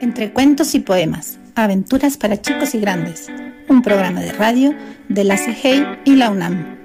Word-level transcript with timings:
Entre 0.00 0.32
cuentos 0.32 0.74
y 0.74 0.80
poemas, 0.80 1.38
aventuras 1.54 2.16
para 2.16 2.40
chicos 2.40 2.74
y 2.74 2.80
grandes, 2.80 3.28
un 3.68 3.82
programa 3.82 4.22
de 4.22 4.32
radio 4.32 4.74
de 5.10 5.24
la 5.24 5.36
CGI 5.36 5.84
y 6.06 6.16
la 6.16 6.30
UNAM. 6.30 6.78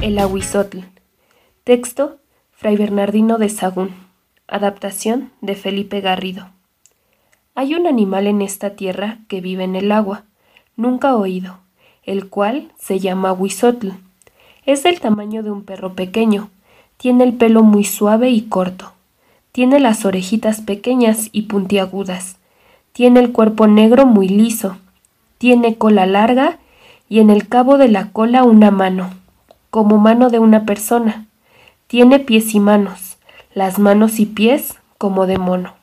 El 0.00 0.18
Aguizotl. 0.18 0.78
Texto, 1.62 2.20
Fray 2.52 2.78
Bernardino 2.78 3.36
de 3.36 3.50
Sagún. 3.50 3.90
Adaptación 4.46 5.30
de 5.42 5.54
Felipe 5.54 6.00
Garrido. 6.00 6.48
Hay 7.54 7.74
un 7.74 7.86
animal 7.86 8.26
en 8.28 8.40
esta 8.40 8.76
tierra 8.76 9.18
que 9.28 9.42
vive 9.42 9.64
en 9.64 9.76
el 9.76 9.92
agua, 9.92 10.24
nunca 10.74 11.16
oído, 11.16 11.58
el 12.02 12.30
cual 12.30 12.72
se 12.78 12.98
llama 12.98 13.28
Aguizotl. 13.28 13.90
Es 14.64 14.82
del 14.84 15.00
tamaño 15.00 15.42
de 15.42 15.50
un 15.50 15.64
perro 15.64 15.92
pequeño, 15.92 16.48
tiene 16.96 17.24
el 17.24 17.34
pelo 17.34 17.62
muy 17.62 17.84
suave 17.84 18.30
y 18.30 18.48
corto 18.48 18.94
tiene 19.52 19.80
las 19.80 20.04
orejitas 20.04 20.60
pequeñas 20.60 21.28
y 21.32 21.42
puntiagudas. 21.42 22.36
Tiene 22.92 23.20
el 23.20 23.32
cuerpo 23.32 23.66
negro 23.66 24.06
muy 24.06 24.28
liso. 24.28 24.76
Tiene 25.38 25.76
cola 25.76 26.06
larga 26.06 26.58
y 27.08 27.20
en 27.20 27.30
el 27.30 27.48
cabo 27.48 27.78
de 27.78 27.88
la 27.88 28.10
cola 28.10 28.44
una 28.44 28.70
mano, 28.70 29.10
como 29.70 29.98
mano 29.98 30.30
de 30.30 30.38
una 30.38 30.64
persona. 30.64 31.26
Tiene 31.86 32.18
pies 32.18 32.54
y 32.54 32.60
manos, 32.60 33.16
las 33.54 33.78
manos 33.78 34.20
y 34.20 34.26
pies 34.26 34.74
como 34.98 35.26
de 35.26 35.38
mono. 35.38 35.74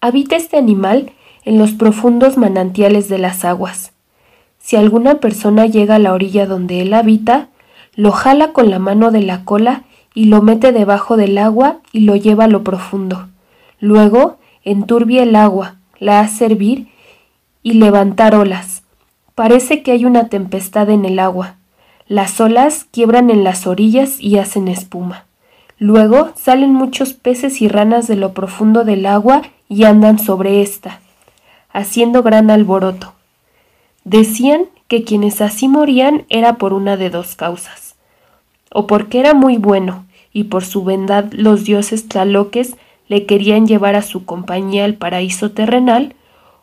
Habita 0.00 0.36
este 0.36 0.58
animal 0.58 1.12
en 1.44 1.58
los 1.58 1.72
profundos 1.72 2.36
manantiales 2.36 3.08
de 3.08 3.18
las 3.18 3.44
aguas. 3.44 3.92
Si 4.58 4.76
alguna 4.76 5.16
persona 5.16 5.66
llega 5.66 5.96
a 5.96 5.98
la 5.98 6.12
orilla 6.12 6.46
donde 6.46 6.82
él 6.82 6.94
habita, 6.94 7.48
lo 7.94 8.12
jala 8.12 8.52
con 8.52 8.70
la 8.70 8.78
mano 8.78 9.10
de 9.10 9.22
la 9.22 9.44
cola 9.44 9.84
y 10.14 10.26
lo 10.26 10.40
mete 10.40 10.70
debajo 10.72 11.16
del 11.16 11.36
agua 11.38 11.80
y 11.92 12.00
lo 12.00 12.14
lleva 12.14 12.44
a 12.44 12.48
lo 12.48 12.62
profundo. 12.62 13.28
Luego 13.80 14.38
enturbia 14.62 15.24
el 15.24 15.34
agua, 15.34 15.74
la 15.98 16.20
hace 16.20 16.46
hervir 16.46 16.88
y 17.62 17.74
levantar 17.74 18.36
olas. 18.36 18.84
Parece 19.34 19.82
que 19.82 19.90
hay 19.90 20.04
una 20.04 20.28
tempestad 20.28 20.88
en 20.88 21.04
el 21.04 21.18
agua. 21.18 21.56
Las 22.06 22.40
olas 22.40 22.86
quiebran 22.92 23.30
en 23.30 23.42
las 23.42 23.66
orillas 23.66 24.20
y 24.20 24.38
hacen 24.38 24.68
espuma. 24.68 25.24
Luego 25.78 26.30
salen 26.36 26.72
muchos 26.72 27.12
peces 27.12 27.60
y 27.60 27.66
ranas 27.66 28.06
de 28.06 28.14
lo 28.14 28.32
profundo 28.32 28.84
del 28.84 29.06
agua 29.06 29.42
y 29.68 29.84
andan 29.84 30.20
sobre 30.20 30.62
ésta, 30.62 31.00
haciendo 31.72 32.22
gran 32.22 32.50
alboroto. 32.50 33.14
Decían 34.04 34.66
que 34.86 35.02
quienes 35.02 35.40
así 35.40 35.66
morían 35.66 36.24
era 36.28 36.56
por 36.58 36.72
una 36.72 36.96
de 36.96 37.10
dos 37.10 37.34
causas 37.34 37.83
o 38.74 38.88
porque 38.88 39.20
era 39.20 39.34
muy 39.34 39.56
bueno, 39.56 40.04
y 40.32 40.44
por 40.44 40.64
su 40.64 40.82
bondad 40.82 41.32
los 41.32 41.64
dioses 41.64 42.08
tlaloques 42.08 42.74
le 43.08 43.24
querían 43.24 43.68
llevar 43.68 43.94
a 43.94 44.02
su 44.02 44.24
compañía 44.24 44.84
al 44.84 44.94
paraíso 44.94 45.52
terrenal, 45.52 46.14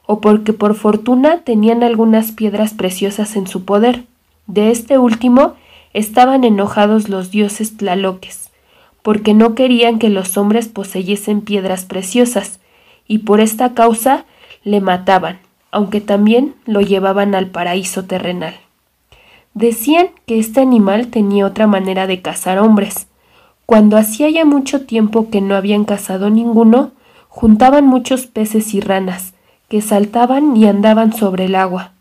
o 0.05 0.19
porque 0.19 0.51
por 0.51 0.75
fortuna 0.75 1.39
tenían 1.39 1.83
algunas 1.83 2.33
piedras 2.33 2.73
preciosas 2.73 3.37
en 3.37 3.47
su 3.47 3.63
poder. 3.63 4.03
De 4.45 4.71
este 4.71 4.97
último 4.97 5.53
estaban 5.93 6.43
enojados 6.43 7.07
los 7.07 7.31
dioses 7.31 7.77
tlaloques, 7.77 8.51
porque 9.03 9.33
no 9.33 9.55
querían 9.55 9.97
que 9.97 10.09
los 10.09 10.37
hombres 10.37 10.67
poseyesen 10.67 11.39
piedras 11.39 11.85
preciosas, 11.85 12.59
y 13.07 13.19
por 13.19 13.39
esta 13.39 13.73
causa 13.73 14.25
le 14.65 14.81
mataban, 14.81 15.39
aunque 15.71 16.01
también 16.01 16.55
lo 16.65 16.81
llevaban 16.81 17.35
al 17.35 17.47
paraíso 17.47 18.03
terrenal. 18.03 18.55
Decían 19.53 20.09
que 20.25 20.39
este 20.39 20.61
animal 20.61 21.07
tenía 21.07 21.45
otra 21.45 21.67
manera 21.67 22.07
de 22.07 22.21
cazar 22.21 22.59
hombres. 22.59 23.07
Cuando 23.65 23.97
hacía 23.97 24.29
ya 24.29 24.45
mucho 24.45 24.85
tiempo 24.85 25.29
que 25.29 25.41
no 25.41 25.55
habían 25.55 25.85
cazado 25.85 26.29
ninguno, 26.29 26.91
juntaban 27.27 27.85
muchos 27.85 28.27
peces 28.27 28.73
y 28.73 28.81
ranas, 28.81 29.33
que 29.69 29.81
saltaban 29.81 30.55
y 30.55 30.67
andaban 30.67 31.13
sobre 31.13 31.45
el 31.45 31.55
agua. 31.55 31.91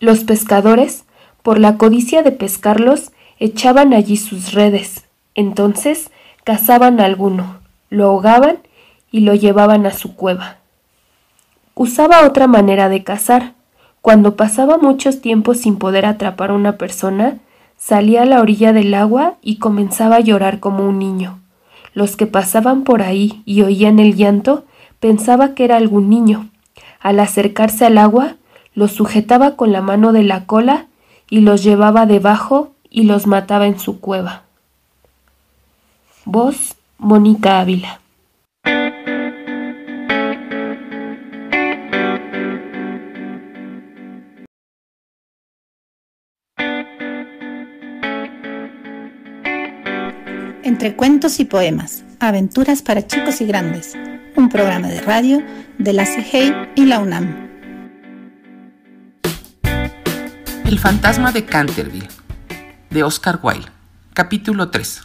Los 0.00 0.24
pescadores, 0.24 1.04
por 1.42 1.58
la 1.58 1.76
codicia 1.78 2.22
de 2.22 2.32
pescarlos, 2.32 3.12
echaban 3.38 3.94
allí 3.94 4.16
sus 4.16 4.52
redes. 4.52 5.04
Entonces 5.34 6.10
cazaban 6.44 7.00
a 7.00 7.04
alguno, 7.04 7.58
lo 7.90 8.06
ahogaban 8.06 8.58
y 9.10 9.20
lo 9.20 9.34
llevaban 9.34 9.86
a 9.86 9.92
su 9.92 10.14
cueva. 10.14 10.58
Usaba 11.74 12.26
otra 12.26 12.46
manera 12.46 12.88
de 12.88 13.04
cazar. 13.04 13.52
Cuando 14.06 14.36
pasaba 14.36 14.78
muchos 14.78 15.20
tiempos 15.20 15.58
sin 15.58 15.78
poder 15.78 16.06
atrapar 16.06 16.50
a 16.50 16.54
una 16.54 16.78
persona, 16.78 17.38
salía 17.76 18.22
a 18.22 18.24
la 18.24 18.40
orilla 18.40 18.72
del 18.72 18.94
agua 18.94 19.34
y 19.42 19.56
comenzaba 19.56 20.14
a 20.14 20.20
llorar 20.20 20.60
como 20.60 20.88
un 20.88 21.00
niño. 21.00 21.40
Los 21.92 22.14
que 22.14 22.28
pasaban 22.28 22.84
por 22.84 23.02
ahí 23.02 23.42
y 23.46 23.62
oían 23.62 23.98
el 23.98 24.14
llanto 24.14 24.64
pensaba 25.00 25.54
que 25.54 25.64
era 25.64 25.76
algún 25.76 26.08
niño. 26.08 26.50
Al 27.00 27.18
acercarse 27.18 27.84
al 27.84 27.98
agua, 27.98 28.36
los 28.76 28.92
sujetaba 28.92 29.56
con 29.56 29.72
la 29.72 29.82
mano 29.82 30.12
de 30.12 30.22
la 30.22 30.46
cola 30.46 30.86
y 31.28 31.40
los 31.40 31.64
llevaba 31.64 32.06
debajo 32.06 32.70
y 32.88 33.02
los 33.02 33.26
mataba 33.26 33.66
en 33.66 33.80
su 33.80 33.98
cueva. 33.98 34.42
Voz 36.24 36.76
Mónica 36.98 37.58
Ávila. 37.58 37.98
Entre 50.86 50.98
cuentos 50.98 51.40
y 51.40 51.44
poemas, 51.44 52.04
aventuras 52.20 52.80
para 52.80 53.04
chicos 53.08 53.40
y 53.40 53.44
grandes, 53.44 53.94
un 54.36 54.48
programa 54.48 54.86
de 54.86 55.00
radio 55.00 55.42
de 55.78 55.92
la 55.92 56.04
CGI 56.04 56.54
y 56.76 56.86
la 56.86 57.00
UNAM. 57.00 57.48
El 60.64 60.78
fantasma 60.78 61.32
de 61.32 61.44
Canterville, 61.44 62.06
de 62.90 63.02
Oscar 63.02 63.40
Wilde, 63.42 63.66
capítulo 64.14 64.70
3. 64.70 65.02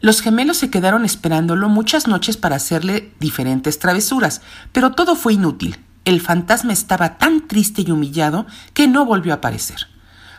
Los 0.00 0.22
gemelos 0.22 0.56
se 0.56 0.70
quedaron 0.70 1.04
esperándolo 1.04 1.68
muchas 1.68 2.08
noches 2.08 2.38
para 2.38 2.56
hacerle 2.56 3.12
diferentes 3.20 3.80
travesuras, 3.80 4.40
pero 4.72 4.92
todo 4.92 5.14
fue 5.14 5.34
inútil. 5.34 5.76
El 6.06 6.22
fantasma 6.22 6.72
estaba 6.72 7.18
tan 7.18 7.46
triste 7.46 7.84
y 7.86 7.90
humillado 7.90 8.46
que 8.72 8.88
no 8.88 9.04
volvió 9.04 9.34
a 9.34 9.36
aparecer. 9.36 9.88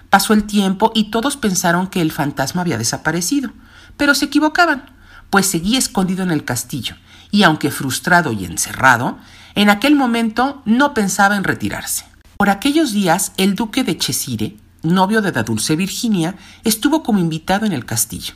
Pasó 0.10 0.34
el 0.34 0.46
tiempo 0.46 0.92
y 0.96 1.12
todos 1.12 1.38
pensaron 1.38 1.86
que 1.86 2.02
el 2.02 2.12
fantasma 2.12 2.62
había 2.62 2.80
desaparecido 2.80 3.52
pero 3.98 4.16
se 4.16 4.26
equivocaban, 4.26 4.86
pues 5.30 5.48
seguía 5.48 5.80
escondido 5.80 6.24
en 6.24 6.32
el 6.32 6.44
castillo, 6.46 6.96
y 7.32 7.44
aunque 7.44 7.72
frustrado 7.72 8.32
y 8.32 8.46
encerrado, 8.46 9.18
en 9.56 9.70
aquel 9.70 9.96
momento 9.96 10.62
no 10.66 10.94
pensaba 10.94 11.36
en 11.36 11.44
retirarse. 11.44 12.06
Por 12.38 12.50
aquellos 12.50 12.92
días, 12.92 13.34
el 13.38 13.56
duque 13.56 13.84
de 13.84 13.98
Chesire, 13.98 14.58
novio 14.84 15.22
de 15.22 15.32
la 15.32 15.44
dulce 15.44 15.76
Virginia, 15.76 16.36
estuvo 16.64 17.04
como 17.04 17.20
invitado 17.20 17.66
en 17.66 17.72
el 17.72 17.86
castillo. 17.86 18.34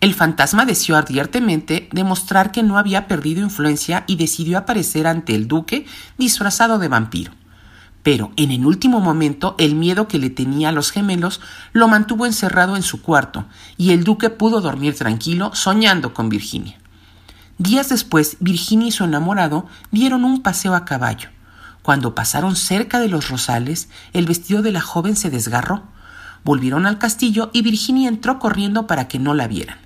El 0.00 0.14
fantasma 0.14 0.64
deseó 0.64 0.96
ardientemente 0.96 1.88
demostrar 1.92 2.52
que 2.52 2.62
no 2.62 2.78
había 2.78 3.08
perdido 3.08 3.42
influencia 3.42 4.04
y 4.06 4.16
decidió 4.16 4.58
aparecer 4.58 5.06
ante 5.06 5.34
el 5.34 5.48
duque 5.48 5.86
disfrazado 6.18 6.78
de 6.78 6.88
vampiro. 6.88 7.32
Pero 8.02 8.32
en 8.36 8.50
el 8.50 8.64
último 8.64 9.00
momento 9.00 9.54
el 9.58 9.74
miedo 9.74 10.08
que 10.08 10.18
le 10.18 10.30
tenía 10.30 10.70
a 10.70 10.72
los 10.72 10.90
gemelos 10.90 11.40
lo 11.72 11.88
mantuvo 11.88 12.26
encerrado 12.26 12.76
en 12.76 12.82
su 12.82 13.02
cuarto, 13.02 13.46
y 13.76 13.90
el 13.90 14.04
duque 14.04 14.30
pudo 14.30 14.60
dormir 14.60 14.96
tranquilo 14.96 15.50
soñando 15.54 16.14
con 16.14 16.28
Virginia. 16.28 16.78
Días 17.58 17.88
después, 17.88 18.36
Virginia 18.38 18.88
y 18.88 18.92
su 18.92 19.04
enamorado 19.04 19.66
dieron 19.90 20.24
un 20.24 20.42
paseo 20.42 20.74
a 20.74 20.84
caballo. 20.84 21.30
Cuando 21.82 22.14
pasaron 22.14 22.54
cerca 22.54 23.00
de 23.00 23.08
los 23.08 23.28
rosales, 23.28 23.88
el 24.12 24.26
vestido 24.26 24.62
de 24.62 24.72
la 24.72 24.80
joven 24.80 25.16
se 25.16 25.30
desgarró. 25.30 25.82
Volvieron 26.44 26.86
al 26.86 26.98
castillo 26.98 27.50
y 27.52 27.62
Virginia 27.62 28.08
entró 28.08 28.38
corriendo 28.38 28.86
para 28.86 29.08
que 29.08 29.18
no 29.18 29.34
la 29.34 29.48
vieran. 29.48 29.78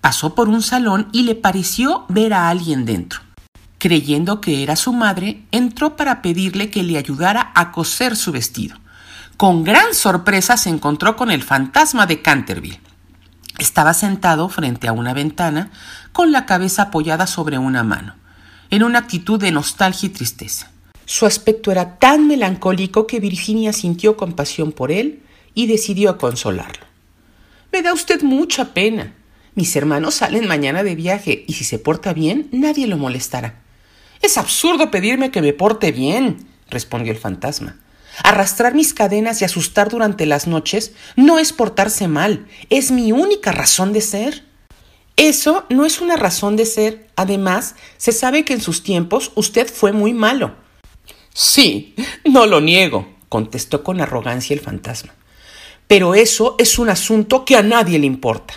Pasó 0.00 0.34
por 0.34 0.48
un 0.48 0.62
salón 0.62 1.08
y 1.12 1.24
le 1.24 1.34
pareció 1.34 2.06
ver 2.08 2.32
a 2.32 2.48
alguien 2.48 2.86
dentro. 2.86 3.20
Creyendo 3.80 4.42
que 4.42 4.62
era 4.62 4.76
su 4.76 4.92
madre, 4.92 5.42
entró 5.52 5.96
para 5.96 6.20
pedirle 6.20 6.68
que 6.68 6.82
le 6.82 6.98
ayudara 6.98 7.50
a 7.54 7.72
coser 7.72 8.14
su 8.14 8.30
vestido. 8.30 8.76
Con 9.38 9.64
gran 9.64 9.94
sorpresa 9.94 10.58
se 10.58 10.68
encontró 10.68 11.16
con 11.16 11.30
el 11.30 11.42
fantasma 11.42 12.04
de 12.04 12.20
Canterville. 12.20 12.78
Estaba 13.58 13.94
sentado 13.94 14.50
frente 14.50 14.86
a 14.86 14.92
una 14.92 15.14
ventana, 15.14 15.70
con 16.12 16.30
la 16.30 16.44
cabeza 16.44 16.82
apoyada 16.82 17.26
sobre 17.26 17.56
una 17.56 17.82
mano, 17.82 18.16
en 18.68 18.82
una 18.82 18.98
actitud 18.98 19.40
de 19.40 19.50
nostalgia 19.50 20.08
y 20.08 20.10
tristeza. 20.10 20.70
Su 21.06 21.24
aspecto 21.24 21.72
era 21.72 21.98
tan 21.98 22.28
melancólico 22.28 23.06
que 23.06 23.18
Virginia 23.18 23.72
sintió 23.72 24.14
compasión 24.18 24.72
por 24.72 24.92
él 24.92 25.22
y 25.54 25.68
decidió 25.68 26.18
consolarlo. 26.18 26.84
Me 27.72 27.80
da 27.80 27.94
usted 27.94 28.20
mucha 28.20 28.74
pena. 28.74 29.14
Mis 29.54 29.74
hermanos 29.74 30.16
salen 30.16 30.46
mañana 30.46 30.82
de 30.82 30.96
viaje 30.96 31.46
y 31.48 31.54
si 31.54 31.64
se 31.64 31.78
porta 31.78 32.12
bien, 32.12 32.50
nadie 32.52 32.86
lo 32.86 32.98
molestará. 32.98 33.69
Es 34.22 34.36
absurdo 34.36 34.90
pedirme 34.90 35.30
que 35.30 35.42
me 35.42 35.52
porte 35.52 35.92
bien, 35.92 36.46
respondió 36.68 37.12
el 37.12 37.18
fantasma. 37.18 37.76
Arrastrar 38.22 38.74
mis 38.74 38.92
cadenas 38.92 39.40
y 39.40 39.44
asustar 39.44 39.88
durante 39.88 40.26
las 40.26 40.46
noches 40.46 40.92
no 41.16 41.38
es 41.38 41.52
portarse 41.52 42.06
mal, 42.06 42.46
es 42.68 42.90
mi 42.90 43.12
única 43.12 43.52
razón 43.52 43.92
de 43.92 44.02
ser. 44.02 44.44
Eso 45.16 45.64
no 45.70 45.86
es 45.86 46.00
una 46.00 46.16
razón 46.16 46.56
de 46.56 46.66
ser. 46.66 47.08
Además, 47.16 47.76
se 47.96 48.12
sabe 48.12 48.44
que 48.44 48.52
en 48.52 48.60
sus 48.60 48.82
tiempos 48.82 49.32
usted 49.34 49.70
fue 49.72 49.92
muy 49.92 50.12
malo. 50.12 50.54
Sí, 51.32 51.94
no 52.24 52.46
lo 52.46 52.60
niego, 52.60 53.16
contestó 53.28 53.82
con 53.82 54.00
arrogancia 54.00 54.54
el 54.54 54.60
fantasma. 54.60 55.14
Pero 55.86 56.14
eso 56.14 56.56
es 56.58 56.78
un 56.78 56.88
asunto 56.88 57.44
que 57.44 57.56
a 57.56 57.62
nadie 57.62 57.98
le 57.98 58.06
importa. 58.06 58.54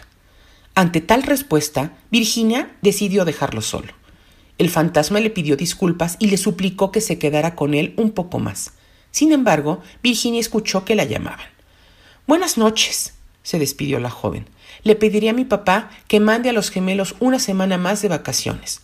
Ante 0.75 1.01
tal 1.01 1.23
respuesta, 1.23 1.93
Virginia 2.11 2.75
decidió 2.81 3.25
dejarlo 3.25 3.61
solo. 3.61 3.93
El 4.63 4.69
fantasma 4.69 5.19
le 5.19 5.29
pidió 5.29 5.57
disculpas 5.57 6.15
y 6.19 6.27
le 6.27 6.37
suplicó 6.37 6.89
que 6.89 7.01
se 7.01 7.19
quedara 7.19 7.53
con 7.53 7.73
él 7.73 7.93
un 7.97 8.11
poco 8.11 8.39
más. 8.39 8.71
Sin 9.11 9.33
embargo, 9.33 9.81
Virginia 10.01 10.39
escuchó 10.39 10.85
que 10.85 10.95
la 10.95 11.03
llamaban. 11.03 11.49
Buenas 12.27 12.57
noches, 12.57 13.13
se 13.43 13.59
despidió 13.59 13.99
la 13.99 14.09
joven. 14.09 14.45
Le 14.83 14.95
pediré 14.95 15.27
a 15.27 15.33
mi 15.33 15.43
papá 15.43 15.89
que 16.07 16.21
mande 16.21 16.49
a 16.49 16.53
los 16.53 16.69
gemelos 16.71 17.15
una 17.19 17.39
semana 17.39 17.77
más 17.77 18.01
de 18.01 18.07
vacaciones. 18.07 18.79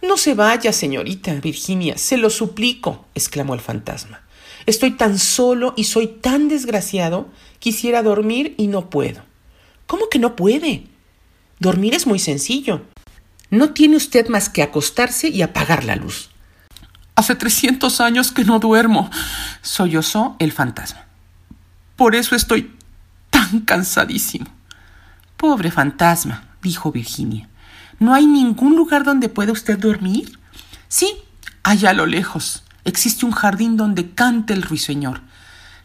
No 0.00 0.16
se 0.16 0.34
vaya, 0.34 0.72
señorita 0.72 1.34
Virginia, 1.34 1.98
se 1.98 2.18
lo 2.18 2.30
suplico, 2.30 3.04
exclamó 3.16 3.54
el 3.54 3.60
fantasma. 3.60 4.22
Estoy 4.64 4.92
tan 4.92 5.18
solo 5.18 5.74
y 5.76 5.82
soy 5.82 6.06
tan 6.06 6.46
desgraciado. 6.46 7.26
Quisiera 7.58 8.04
dormir 8.04 8.54
y 8.58 8.68
no 8.68 8.90
puedo. 8.90 9.22
¿Cómo 9.88 10.08
que 10.08 10.20
no 10.20 10.36
puede? 10.36 10.84
Dormir 11.58 11.96
es 11.96 12.06
muy 12.06 12.20
sencillo. 12.20 12.82
No 13.50 13.70
tiene 13.70 13.96
usted 13.96 14.28
más 14.28 14.48
que 14.48 14.62
acostarse 14.62 15.28
y 15.28 15.42
apagar 15.42 15.84
la 15.84 15.96
luz. 15.96 16.30
Hace 17.14 17.34
trescientos 17.34 18.00
años 18.00 18.32
que 18.32 18.44
no 18.44 18.58
duermo, 18.58 19.10
sollozó 19.62 20.36
el 20.38 20.52
fantasma. 20.52 21.06
Por 21.96 22.14
eso 22.14 22.34
estoy 22.34 22.74
tan 23.30 23.60
cansadísimo. 23.60 24.46
Pobre 25.36 25.70
fantasma, 25.70 26.44
dijo 26.62 26.92
Virginia. 26.92 27.48
¿No 27.98 28.14
hay 28.14 28.26
ningún 28.26 28.76
lugar 28.76 29.04
donde 29.04 29.28
pueda 29.28 29.52
usted 29.52 29.78
dormir? 29.78 30.38
Sí, 30.88 31.10
allá 31.62 31.90
a 31.90 31.94
lo 31.94 32.06
lejos. 32.06 32.64
Existe 32.84 33.24
un 33.24 33.32
jardín 33.32 33.76
donde 33.76 34.10
canta 34.10 34.52
el 34.52 34.62
ruiseñor. 34.62 35.22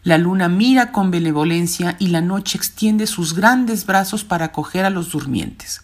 La 0.04 0.18
luna 0.18 0.48
mira 0.48 0.92
con 0.92 1.10
benevolencia 1.10 1.96
y 1.98 2.08
la 2.08 2.20
noche 2.20 2.58
extiende 2.58 3.06
sus 3.06 3.34
grandes 3.34 3.86
brazos 3.86 4.24
para 4.24 4.46
acoger 4.46 4.84
a 4.84 4.90
los 4.90 5.12
durmientes. 5.12 5.82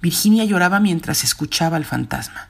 Virginia 0.00 0.44
lloraba 0.44 0.80
mientras 0.80 1.24
escuchaba 1.24 1.76
al 1.76 1.84
fantasma. 1.84 2.48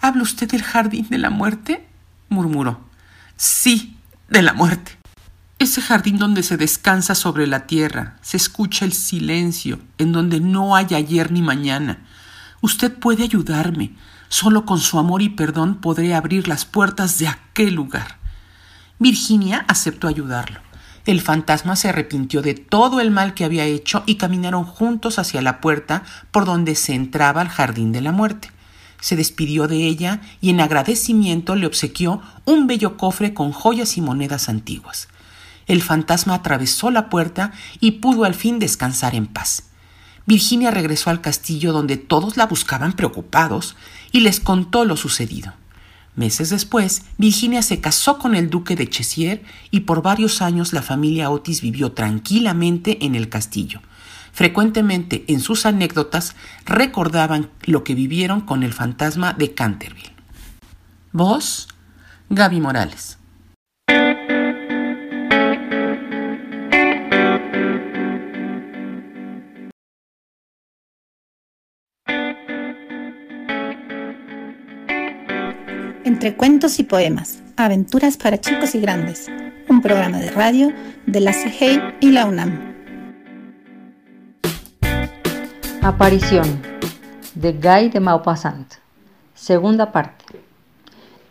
¿Habla 0.00 0.22
usted 0.22 0.50
del 0.50 0.62
jardín 0.62 1.06
de 1.10 1.18
la 1.18 1.30
muerte? 1.30 1.86
murmuró. 2.28 2.80
Sí, 3.36 3.96
de 4.28 4.42
la 4.42 4.52
muerte. 4.52 4.98
Ese 5.58 5.82
jardín 5.82 6.18
donde 6.18 6.42
se 6.42 6.56
descansa 6.56 7.14
sobre 7.14 7.46
la 7.46 7.66
tierra, 7.66 8.16
se 8.22 8.36
escucha 8.36 8.84
el 8.84 8.92
silencio, 8.92 9.80
en 9.98 10.12
donde 10.12 10.40
no 10.40 10.76
hay 10.76 10.94
ayer 10.94 11.32
ni 11.32 11.42
mañana, 11.42 11.98
Usted 12.60 12.92
puede 12.92 13.22
ayudarme. 13.22 13.94
Solo 14.28 14.66
con 14.66 14.78
su 14.78 14.98
amor 14.98 15.22
y 15.22 15.28
perdón 15.30 15.76
podré 15.76 16.14
abrir 16.14 16.48
las 16.48 16.64
puertas 16.64 17.18
de 17.18 17.28
aquel 17.28 17.74
lugar. 17.74 18.18
Virginia 18.98 19.64
aceptó 19.68 20.08
ayudarlo. 20.08 20.60
El 21.08 21.22
fantasma 21.22 21.74
se 21.74 21.88
arrepintió 21.88 22.42
de 22.42 22.52
todo 22.52 23.00
el 23.00 23.10
mal 23.10 23.32
que 23.32 23.46
había 23.46 23.64
hecho 23.64 24.02
y 24.04 24.16
caminaron 24.16 24.64
juntos 24.64 25.18
hacia 25.18 25.40
la 25.40 25.58
puerta 25.58 26.02
por 26.30 26.44
donde 26.44 26.74
se 26.74 26.92
entraba 26.92 27.40
al 27.40 27.48
jardín 27.48 27.92
de 27.92 28.02
la 28.02 28.12
muerte. 28.12 28.50
Se 29.00 29.16
despidió 29.16 29.68
de 29.68 29.86
ella 29.86 30.20
y 30.42 30.50
en 30.50 30.60
agradecimiento 30.60 31.54
le 31.54 31.66
obsequió 31.66 32.20
un 32.44 32.66
bello 32.66 32.98
cofre 32.98 33.32
con 33.32 33.52
joyas 33.52 33.96
y 33.96 34.02
monedas 34.02 34.50
antiguas. 34.50 35.08
El 35.66 35.80
fantasma 35.80 36.34
atravesó 36.34 36.90
la 36.90 37.08
puerta 37.08 37.52
y 37.80 37.92
pudo 37.92 38.24
al 38.24 38.34
fin 38.34 38.58
descansar 38.58 39.14
en 39.14 39.28
paz. 39.28 39.62
Virginia 40.26 40.70
regresó 40.70 41.08
al 41.08 41.22
castillo 41.22 41.72
donde 41.72 41.96
todos 41.96 42.36
la 42.36 42.44
buscaban 42.44 42.92
preocupados 42.92 43.76
y 44.12 44.20
les 44.20 44.40
contó 44.40 44.84
lo 44.84 44.98
sucedido. 44.98 45.54
Meses 46.18 46.50
después, 46.50 47.02
Virginia 47.16 47.62
se 47.62 47.80
casó 47.80 48.18
con 48.18 48.34
el 48.34 48.50
duque 48.50 48.74
de 48.74 48.90
Chessier 48.90 49.44
y 49.70 49.80
por 49.80 50.02
varios 50.02 50.42
años 50.42 50.72
la 50.72 50.82
familia 50.82 51.30
Otis 51.30 51.60
vivió 51.60 51.92
tranquilamente 51.92 53.06
en 53.06 53.14
el 53.14 53.28
castillo. 53.28 53.80
Frecuentemente 54.32 55.24
en 55.28 55.38
sus 55.38 55.64
anécdotas 55.64 56.34
recordaban 56.64 57.50
lo 57.66 57.84
que 57.84 57.94
vivieron 57.94 58.40
con 58.40 58.64
el 58.64 58.72
fantasma 58.72 59.32
de 59.32 59.54
Canterville. 59.54 60.10
Voz 61.12 61.68
Gaby 62.30 62.60
Morales. 62.60 63.17
Entre 76.18 76.36
cuentos 76.36 76.80
y 76.80 76.82
poemas, 76.82 77.38
aventuras 77.56 78.16
para 78.16 78.40
chicos 78.40 78.74
y 78.74 78.80
grandes, 78.80 79.30
un 79.68 79.80
programa 79.80 80.18
de 80.18 80.32
radio 80.32 80.72
de 81.06 81.20
la 81.20 81.30
CGI 81.30 81.80
y 82.00 82.10
la 82.10 82.26
UNAM. 82.26 82.74
Aparición 85.80 86.60
de 87.36 87.52
Guy 87.52 87.90
de 87.90 88.00
Maupassant. 88.00 88.66
Segunda 89.36 89.92
parte. 89.92 90.24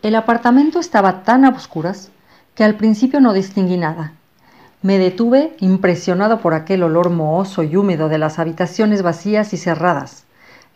El 0.04 0.16
apartamento 0.16 0.80
estaba 0.80 1.24
tan 1.24 1.44
a 1.44 1.50
oscuras 1.50 2.10
que 2.56 2.64
al 2.64 2.76
principio 2.76 3.20
no 3.20 3.34
distinguí 3.34 3.76
nada. 3.76 4.14
Me 4.84 5.00
detuve 5.00 5.58
impresionado 5.60 6.40
por 6.40 6.54
aquel 6.54 6.82
olor 6.84 7.10
mohoso 7.10 7.62
y 7.62 7.76
húmedo 7.76 8.08
de 8.08 8.20
las 8.20 8.40
habitaciones 8.40 9.02
vacías 9.02 9.52
y 9.52 9.58
cerradas, 9.58 10.24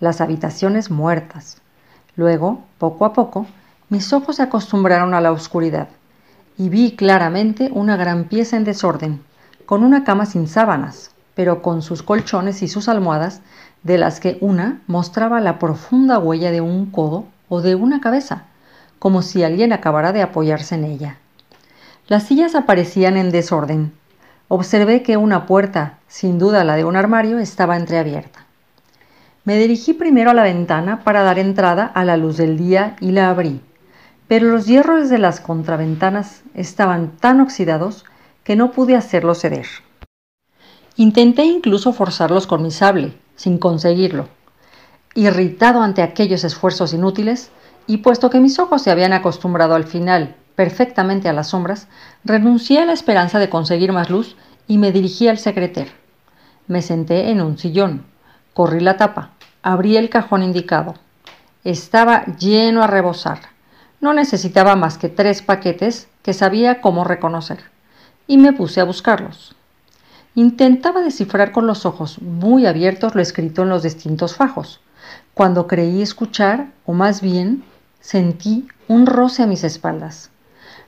las 0.02 0.20
habitaciones 0.20 0.92
muertas. 0.92 1.62
Luego, 2.18 2.66
poco 2.78 3.06
a 3.06 3.14
poco, 3.14 3.48
mis 3.92 4.14
ojos 4.14 4.38
se 4.38 4.44
acostumbraron 4.44 5.14
a 5.14 5.20
la 5.20 5.34
oscuridad 5.34 5.90
y 6.58 6.70
vi 6.70 6.96
claramente 6.96 7.70
una 7.74 7.98
gran 7.98 8.24
pieza 8.24 8.56
en 8.56 8.64
desorden, 8.64 9.22
con 9.66 9.84
una 9.84 10.06
cama 10.06 10.26
sin 10.26 10.48
sábanas, 10.48 11.12
pero 11.36 11.62
con 11.62 11.82
sus 11.82 12.02
colchones 12.02 12.62
y 12.62 12.70
sus 12.70 12.88
almohadas, 12.88 13.42
de 13.84 13.98
las 13.98 14.22
que 14.22 14.38
una 14.40 14.80
mostraba 14.88 15.42
la 15.42 15.60
profunda 15.60 16.20
huella 16.20 16.52
de 16.52 16.62
un 16.62 16.86
codo 16.86 17.26
o 17.50 17.60
de 17.60 17.76
una 17.76 18.00
cabeza, 18.00 18.46
como 18.98 19.22
si 19.22 19.44
alguien 19.44 19.74
acabara 19.74 20.14
de 20.14 20.22
apoyarse 20.22 20.76
en 20.76 20.86
ella. 20.86 21.18
Las 22.08 22.24
sillas 22.24 22.56
aparecían 22.56 23.18
en 23.18 23.30
desorden. 23.30 23.92
Observé 24.48 25.04
que 25.04 25.18
una 25.18 25.46
puerta, 25.46 25.98
sin 26.08 26.40
duda 26.40 26.64
la 26.64 26.78
de 26.78 26.86
un 26.86 26.96
armario, 26.96 27.40
estaba 27.40 27.76
entreabierta. 27.76 28.46
Me 29.44 29.58
dirigí 29.58 29.92
primero 29.92 30.32
a 30.32 30.34
la 30.34 30.44
ventana 30.44 31.04
para 31.04 31.24
dar 31.24 31.40
entrada 31.40 31.92
a 31.94 32.06
la 32.06 32.16
luz 32.16 32.38
del 32.38 32.58
día 32.58 32.96
y 33.02 33.12
la 33.12 33.30
abrí 33.30 33.62
pero 34.32 34.48
los 34.48 34.66
hierros 34.66 35.10
de 35.10 35.18
las 35.18 35.42
contraventanas 35.42 36.44
estaban 36.54 37.18
tan 37.18 37.42
oxidados 37.42 38.06
que 38.46 38.56
no 38.56 38.72
pude 38.72 38.96
hacerlos 38.96 39.42
ceder. 39.42 39.66
Intenté 40.96 41.44
incluso 41.44 41.92
forzarlos 41.92 42.48
con 42.48 42.64
mi 42.64 42.72
sable, 42.72 43.14
sin 43.36 43.58
conseguirlo. 43.58 44.30
Irritado 45.16 45.82
ante 45.82 46.02
aquellos 46.02 46.46
esfuerzos 46.46 46.94
inútiles, 46.94 47.52
y 47.88 47.98
puesto 47.98 48.30
que 48.30 48.40
mis 48.40 48.58
ojos 48.58 48.82
se 48.82 48.90
habían 48.90 49.12
acostumbrado 49.12 49.76
al 49.76 49.84
final 49.84 50.38
perfectamente 50.56 51.28
a 51.28 51.34
las 51.34 51.50
sombras, 51.50 51.90
renuncié 52.24 52.80
a 52.80 52.86
la 52.86 52.94
esperanza 52.94 53.38
de 53.38 53.50
conseguir 53.50 53.92
más 53.92 54.10
luz 54.10 54.38
y 54.66 54.78
me 54.78 54.94
dirigí 54.94 55.28
al 55.28 55.40
secreter. 55.40 55.92
Me 56.68 56.82
senté 56.82 57.32
en 57.32 57.42
un 57.42 57.58
sillón, 57.58 58.06
corrí 58.54 58.80
la 58.80 58.96
tapa, 58.96 59.32
abrí 59.62 59.98
el 59.98 60.10
cajón 60.10 60.42
indicado. 60.42 60.94
Estaba 61.66 62.24
lleno 62.38 62.82
a 62.82 62.88
rebosar. 62.88 63.52
No 64.02 64.16
necesitaba 64.16 64.76
más 64.76 64.98
que 64.98 65.10
tres 65.10 65.44
paquetes 65.44 66.08
que 66.24 66.34
sabía 66.34 66.82
cómo 66.82 67.04
reconocer, 67.04 67.60
y 68.26 68.38
me 68.38 68.52
puse 68.52 68.82
a 68.82 68.84
buscarlos. 68.84 69.56
Intentaba 70.34 71.02
descifrar 71.02 71.52
con 71.52 71.68
los 71.68 71.86
ojos 71.86 72.20
muy 72.20 72.66
abiertos 72.66 73.14
lo 73.14 73.22
escrito 73.22 73.62
en 73.62 73.70
los 73.70 73.84
distintos 73.84 74.36
fajos, 74.36 74.82
cuando 75.36 75.68
creí 75.68 76.02
escuchar, 76.02 76.72
o 76.86 76.94
más 76.94 77.22
bien 77.22 77.64
sentí 78.00 78.68
un 78.88 79.06
roce 79.06 79.44
a 79.44 79.48
mis 79.48 79.64
espaldas. 79.64 80.32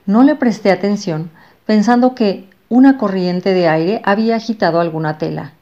No 0.06 0.24
le 0.24 0.34
presté 0.34 0.72
atención, 0.72 1.30
pensando 1.66 2.16
que 2.16 2.50
una 2.68 2.98
corriente 2.98 3.54
de 3.54 3.68
aire 3.68 4.02
había 4.04 4.36
agitado 4.36 4.80
alguna 4.80 5.18
tela. 5.18 5.52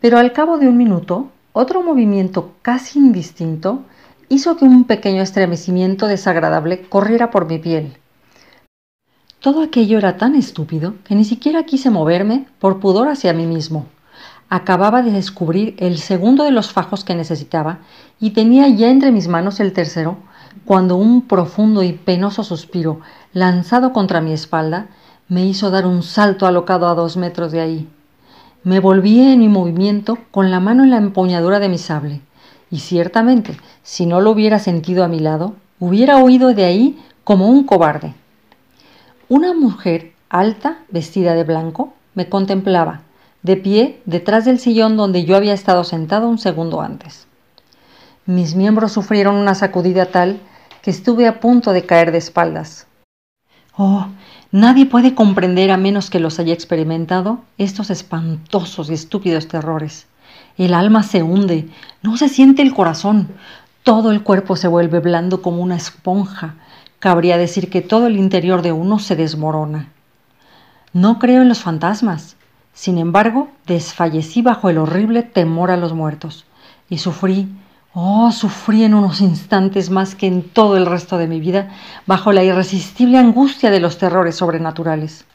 Pero 0.00 0.18
al 0.18 0.32
cabo 0.32 0.58
de 0.58 0.68
un 0.68 0.76
minuto, 0.76 1.30
otro 1.52 1.82
movimiento 1.82 2.54
casi 2.62 2.98
indistinto 2.98 3.84
hizo 4.32 4.56
que 4.56 4.64
un 4.64 4.84
pequeño 4.84 5.20
estremecimiento 5.20 6.06
desagradable 6.06 6.88
corriera 6.88 7.30
por 7.30 7.46
mi 7.46 7.58
piel. 7.58 7.98
Todo 9.40 9.60
aquello 9.60 9.98
era 9.98 10.16
tan 10.16 10.36
estúpido 10.36 10.94
que 11.04 11.14
ni 11.14 11.26
siquiera 11.26 11.64
quise 11.64 11.90
moverme 11.90 12.46
por 12.58 12.80
pudor 12.80 13.08
hacia 13.08 13.34
mí 13.34 13.44
mismo. 13.44 13.84
Acababa 14.48 15.02
de 15.02 15.10
descubrir 15.10 15.74
el 15.78 15.98
segundo 15.98 16.44
de 16.44 16.50
los 16.50 16.72
fajos 16.72 17.04
que 17.04 17.14
necesitaba 17.14 17.80
y 18.20 18.30
tenía 18.30 18.68
ya 18.68 18.88
entre 18.88 19.12
mis 19.12 19.28
manos 19.28 19.60
el 19.60 19.74
tercero 19.74 20.16
cuando 20.64 20.96
un 20.96 21.28
profundo 21.28 21.82
y 21.82 21.92
penoso 21.92 22.42
suspiro 22.42 23.00
lanzado 23.34 23.92
contra 23.92 24.22
mi 24.22 24.32
espalda 24.32 24.86
me 25.28 25.44
hizo 25.44 25.70
dar 25.70 25.86
un 25.86 26.02
salto 26.02 26.46
alocado 26.46 26.88
a 26.88 26.94
dos 26.94 27.18
metros 27.18 27.52
de 27.52 27.60
ahí. 27.60 27.88
Me 28.64 28.80
volví 28.80 29.20
en 29.20 29.40
mi 29.40 29.48
movimiento 29.50 30.16
con 30.30 30.50
la 30.50 30.60
mano 30.60 30.84
en 30.84 30.90
la 30.90 30.96
empuñadura 30.96 31.58
de 31.58 31.68
mi 31.68 31.76
sable 31.76 32.22
y 32.72 32.78
ciertamente, 32.78 33.54
si 33.82 34.06
no 34.06 34.22
lo 34.22 34.30
hubiera 34.30 34.58
sentido 34.58 35.04
a 35.04 35.08
mi 35.08 35.20
lado, 35.20 35.54
hubiera 35.78 36.16
huido 36.16 36.54
de 36.54 36.64
ahí 36.64 36.98
como 37.22 37.48
un 37.48 37.64
cobarde. 37.64 38.14
Una 39.28 39.52
mujer 39.52 40.14
alta, 40.30 40.78
vestida 40.88 41.34
de 41.34 41.44
blanco, 41.44 41.92
me 42.14 42.30
contemplaba, 42.30 43.02
de 43.42 43.58
pie 43.58 44.00
detrás 44.06 44.46
del 44.46 44.58
sillón 44.58 44.96
donde 44.96 45.26
yo 45.26 45.36
había 45.36 45.52
estado 45.52 45.84
sentado 45.84 46.30
un 46.30 46.38
segundo 46.38 46.80
antes. 46.80 47.26
Mis 48.24 48.54
miembros 48.54 48.92
sufrieron 48.92 49.34
una 49.34 49.54
sacudida 49.54 50.06
tal 50.06 50.40
que 50.80 50.90
estuve 50.90 51.28
a 51.28 51.40
punto 51.40 51.74
de 51.74 51.84
caer 51.84 52.10
de 52.10 52.18
espaldas. 52.18 52.86
Oh, 53.76 54.06
nadie 54.50 54.86
puede 54.86 55.14
comprender 55.14 55.70
a 55.72 55.76
menos 55.76 56.08
que 56.08 56.20
los 56.20 56.38
haya 56.38 56.54
experimentado 56.54 57.40
estos 57.58 57.90
espantosos 57.90 58.88
y 58.88 58.94
estúpidos 58.94 59.46
terrores. 59.46 60.06
El 60.58 60.74
alma 60.74 61.02
se 61.02 61.22
hunde, 61.22 61.68
no 62.02 62.16
se 62.16 62.28
siente 62.28 62.62
el 62.62 62.74
corazón, 62.74 63.28
todo 63.82 64.10
el 64.10 64.22
cuerpo 64.22 64.56
se 64.56 64.68
vuelve 64.68 65.00
blando 65.00 65.42
como 65.42 65.62
una 65.62 65.76
esponja. 65.76 66.54
Cabría 66.98 67.36
decir 67.36 67.68
que 67.68 67.80
todo 67.80 68.06
el 68.06 68.16
interior 68.16 68.62
de 68.62 68.72
uno 68.72 68.98
se 68.98 69.16
desmorona. 69.16 69.88
No 70.92 71.18
creo 71.18 71.42
en 71.42 71.48
los 71.48 71.60
fantasmas. 71.60 72.36
Sin 72.74 72.98
embargo, 72.98 73.48
desfallecí 73.66 74.40
bajo 74.42 74.68
el 74.68 74.78
horrible 74.78 75.22
temor 75.22 75.70
a 75.70 75.76
los 75.76 75.92
muertos 75.92 76.46
y 76.88 76.98
sufrí 76.98 77.48
Oh, 77.94 78.32
sufrí 78.32 78.84
en 78.84 78.94
unos 78.94 79.20
instantes 79.20 79.90
más 79.90 80.14
que 80.14 80.26
en 80.26 80.48
todo 80.48 80.78
el 80.78 80.86
resto 80.86 81.18
de 81.18 81.26
mi 81.26 81.40
vida 81.40 81.70
bajo 82.06 82.32
la 82.32 82.42
irresistible 82.42 83.18
angustia 83.18 83.70
de 83.70 83.80
los 83.80 83.98
terrores 83.98 84.36
sobrenaturales. 84.36 85.26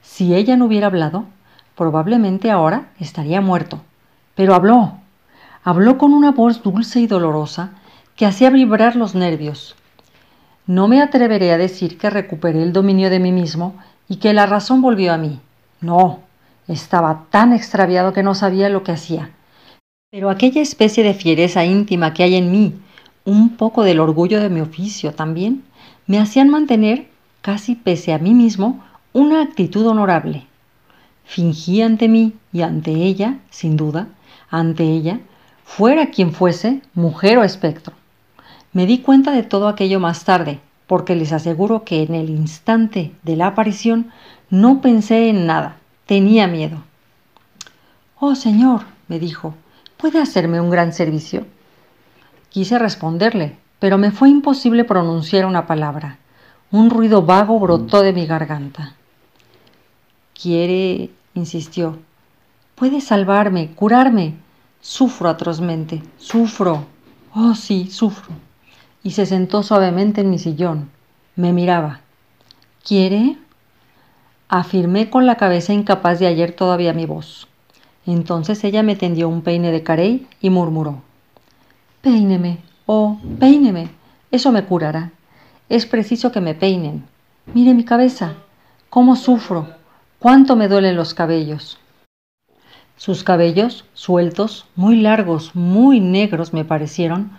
Si 0.00 0.34
ella 0.34 0.56
no 0.56 0.64
hubiera 0.64 0.86
hablado, 0.86 1.26
probablemente 1.74 2.50
ahora 2.50 2.88
estaría 2.98 3.42
muerto. 3.42 3.82
Pero 4.36 4.54
habló. 4.54 4.92
Habló 5.64 5.98
con 5.98 6.14
una 6.14 6.30
voz 6.30 6.62
dulce 6.62 7.00
y 7.00 7.08
dolorosa 7.08 7.70
que 8.14 8.26
hacía 8.26 8.50
vibrar 8.50 8.94
los 8.94 9.16
nervios. 9.16 9.74
No 10.68 10.86
me 10.86 11.02
atreveré 11.02 11.50
a 11.50 11.58
decir 11.58 11.98
que 11.98 12.10
recuperé 12.10 12.62
el 12.62 12.72
dominio 12.72 13.10
de 13.10 13.18
mí 13.18 13.32
mismo 13.32 13.74
y 14.08 14.16
que 14.16 14.32
la 14.32 14.46
razón 14.46 14.80
volvió 14.80 15.12
a 15.12 15.18
mí. 15.18 15.40
No, 15.80 16.20
estaba 16.68 17.24
tan 17.30 17.52
extraviado 17.52 18.12
que 18.12 18.22
no 18.22 18.36
sabía 18.36 18.68
lo 18.68 18.84
que 18.84 18.92
hacía 18.92 19.32
pero 20.16 20.30
aquella 20.30 20.62
especie 20.62 21.04
de 21.04 21.12
fiereza 21.12 21.66
íntima 21.66 22.14
que 22.14 22.22
hay 22.22 22.36
en 22.36 22.50
mí, 22.50 22.72
un 23.26 23.50
poco 23.56 23.82
del 23.82 24.00
orgullo 24.00 24.40
de 24.40 24.48
mi 24.48 24.62
oficio 24.62 25.12
también, 25.12 25.62
me 26.06 26.18
hacían 26.18 26.48
mantener, 26.48 27.08
casi 27.42 27.74
pese 27.74 28.14
a 28.14 28.18
mí 28.18 28.32
mismo, 28.32 28.82
una 29.12 29.42
actitud 29.42 29.86
honorable. 29.86 30.46
Fingí 31.24 31.82
ante 31.82 32.08
mí 32.08 32.32
y 32.50 32.62
ante 32.62 32.92
ella, 32.92 33.40
sin 33.50 33.76
duda, 33.76 34.08
ante 34.58 34.84
ella, 34.84 35.20
fuera 35.64 36.10
quien 36.10 36.32
fuese, 36.32 36.82
mujer 36.94 37.38
o 37.38 37.44
espectro. 37.44 37.94
Me 38.72 38.86
di 38.86 38.98
cuenta 38.98 39.32
de 39.32 39.42
todo 39.42 39.68
aquello 39.68 40.00
más 40.00 40.24
tarde, 40.24 40.60
porque 40.86 41.16
les 41.16 41.32
aseguro 41.32 41.84
que 41.84 42.02
en 42.02 42.14
el 42.14 42.30
instante 42.30 43.12
de 43.22 43.36
la 43.36 43.48
aparición 43.48 44.10
no 44.50 44.80
pensé 44.80 45.28
en 45.28 45.46
nada, 45.46 45.76
tenía 46.06 46.46
miedo. 46.46 46.78
Oh, 48.18 48.34
señor, 48.34 48.82
me 49.08 49.18
dijo, 49.18 49.54
¿Puede 49.96 50.20
hacerme 50.20 50.60
un 50.60 50.68
gran 50.68 50.92
servicio? 50.92 51.46
Quise 52.50 52.78
responderle, 52.78 53.56
pero 53.78 53.96
me 53.96 54.10
fue 54.10 54.28
imposible 54.28 54.84
pronunciar 54.84 55.46
una 55.46 55.66
palabra. 55.66 56.18
Un 56.70 56.90
ruido 56.90 57.22
vago 57.22 57.58
brotó 57.58 58.02
de 58.02 58.12
mi 58.12 58.26
garganta. 58.26 58.94
Quiere, 60.40 61.10
insistió. 61.34 61.98
Puede 62.74 63.00
salvarme, 63.00 63.70
curarme. 63.74 64.34
Sufro 64.88 65.28
atrozmente, 65.28 66.00
sufro. 66.16 66.86
Oh, 67.34 67.56
sí, 67.56 67.90
sufro. 67.90 68.32
Y 69.02 69.10
se 69.10 69.26
sentó 69.26 69.64
suavemente 69.64 70.20
en 70.20 70.30
mi 70.30 70.38
sillón. 70.38 70.90
Me 71.34 71.52
miraba. 71.52 72.02
¿Quiere? 72.84 73.36
Afirmé 74.48 75.10
con 75.10 75.26
la 75.26 75.34
cabeza 75.34 75.72
incapaz 75.72 76.20
de 76.20 76.28
hallar 76.28 76.52
todavía 76.52 76.92
mi 76.92 77.04
voz. 77.04 77.48
Entonces 78.06 78.62
ella 78.62 78.84
me 78.84 78.94
tendió 78.94 79.28
un 79.28 79.42
peine 79.42 79.72
de 79.72 79.82
carey 79.82 80.28
y 80.40 80.50
murmuró 80.50 81.02
Peíneme, 82.00 82.58
oh, 82.86 83.18
peíneme, 83.40 83.90
eso 84.30 84.52
me 84.52 84.66
curará. 84.66 85.10
Es 85.68 85.84
preciso 85.84 86.30
que 86.30 86.40
me 86.40 86.54
peinen. 86.54 87.04
Mire 87.52 87.74
mi 87.74 87.84
cabeza, 87.84 88.34
cómo 88.88 89.16
sufro, 89.16 89.66
cuánto 90.20 90.54
me 90.54 90.68
duelen 90.68 90.94
los 90.94 91.12
cabellos. 91.12 91.76
Sus 92.96 93.24
cabellos, 93.24 93.84
sueltos, 93.94 94.66
muy 94.74 94.96
largos, 94.96 95.54
muy 95.54 96.00
negros 96.00 96.52
me 96.52 96.64
parecieron, 96.64 97.30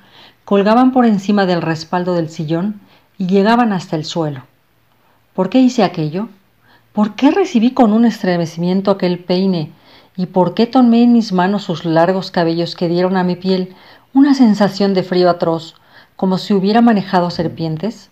colgaban 0.45 0.91
por 0.91 1.05
encima 1.05 1.45
del 1.45 1.61
respaldo 1.61 2.13
del 2.13 2.29
sillón 2.29 2.79
y 3.17 3.27
llegaban 3.27 3.73
hasta 3.73 3.95
el 3.95 4.05
suelo. 4.05 4.43
¿Por 5.33 5.49
qué 5.49 5.59
hice 5.59 5.83
aquello? 5.83 6.29
¿Por 6.93 7.15
qué 7.15 7.31
recibí 7.31 7.71
con 7.71 7.93
un 7.93 8.05
estremecimiento 8.05 8.91
aquel 8.91 9.19
peine 9.19 9.71
¿Y 10.17 10.25
por 10.25 10.55
qué 10.55 10.65
tomé 10.65 11.03
en 11.03 11.13
mis 11.13 11.31
manos 11.31 11.63
sus 11.63 11.85
largos 11.85 12.31
cabellos 12.31 12.75
que 12.75 12.87
dieron 12.87 13.17
a 13.17 13.23
mi 13.23 13.35
piel 13.35 13.75
una 14.15 14.33
sensación 14.33 14.95
de 14.95 15.03
frío 15.03 15.29
atroz, 15.29 15.75
como 16.15 16.39
si 16.39 16.55
hubiera 16.55 16.81
manejado 16.81 17.29
serpientes? 17.29 18.09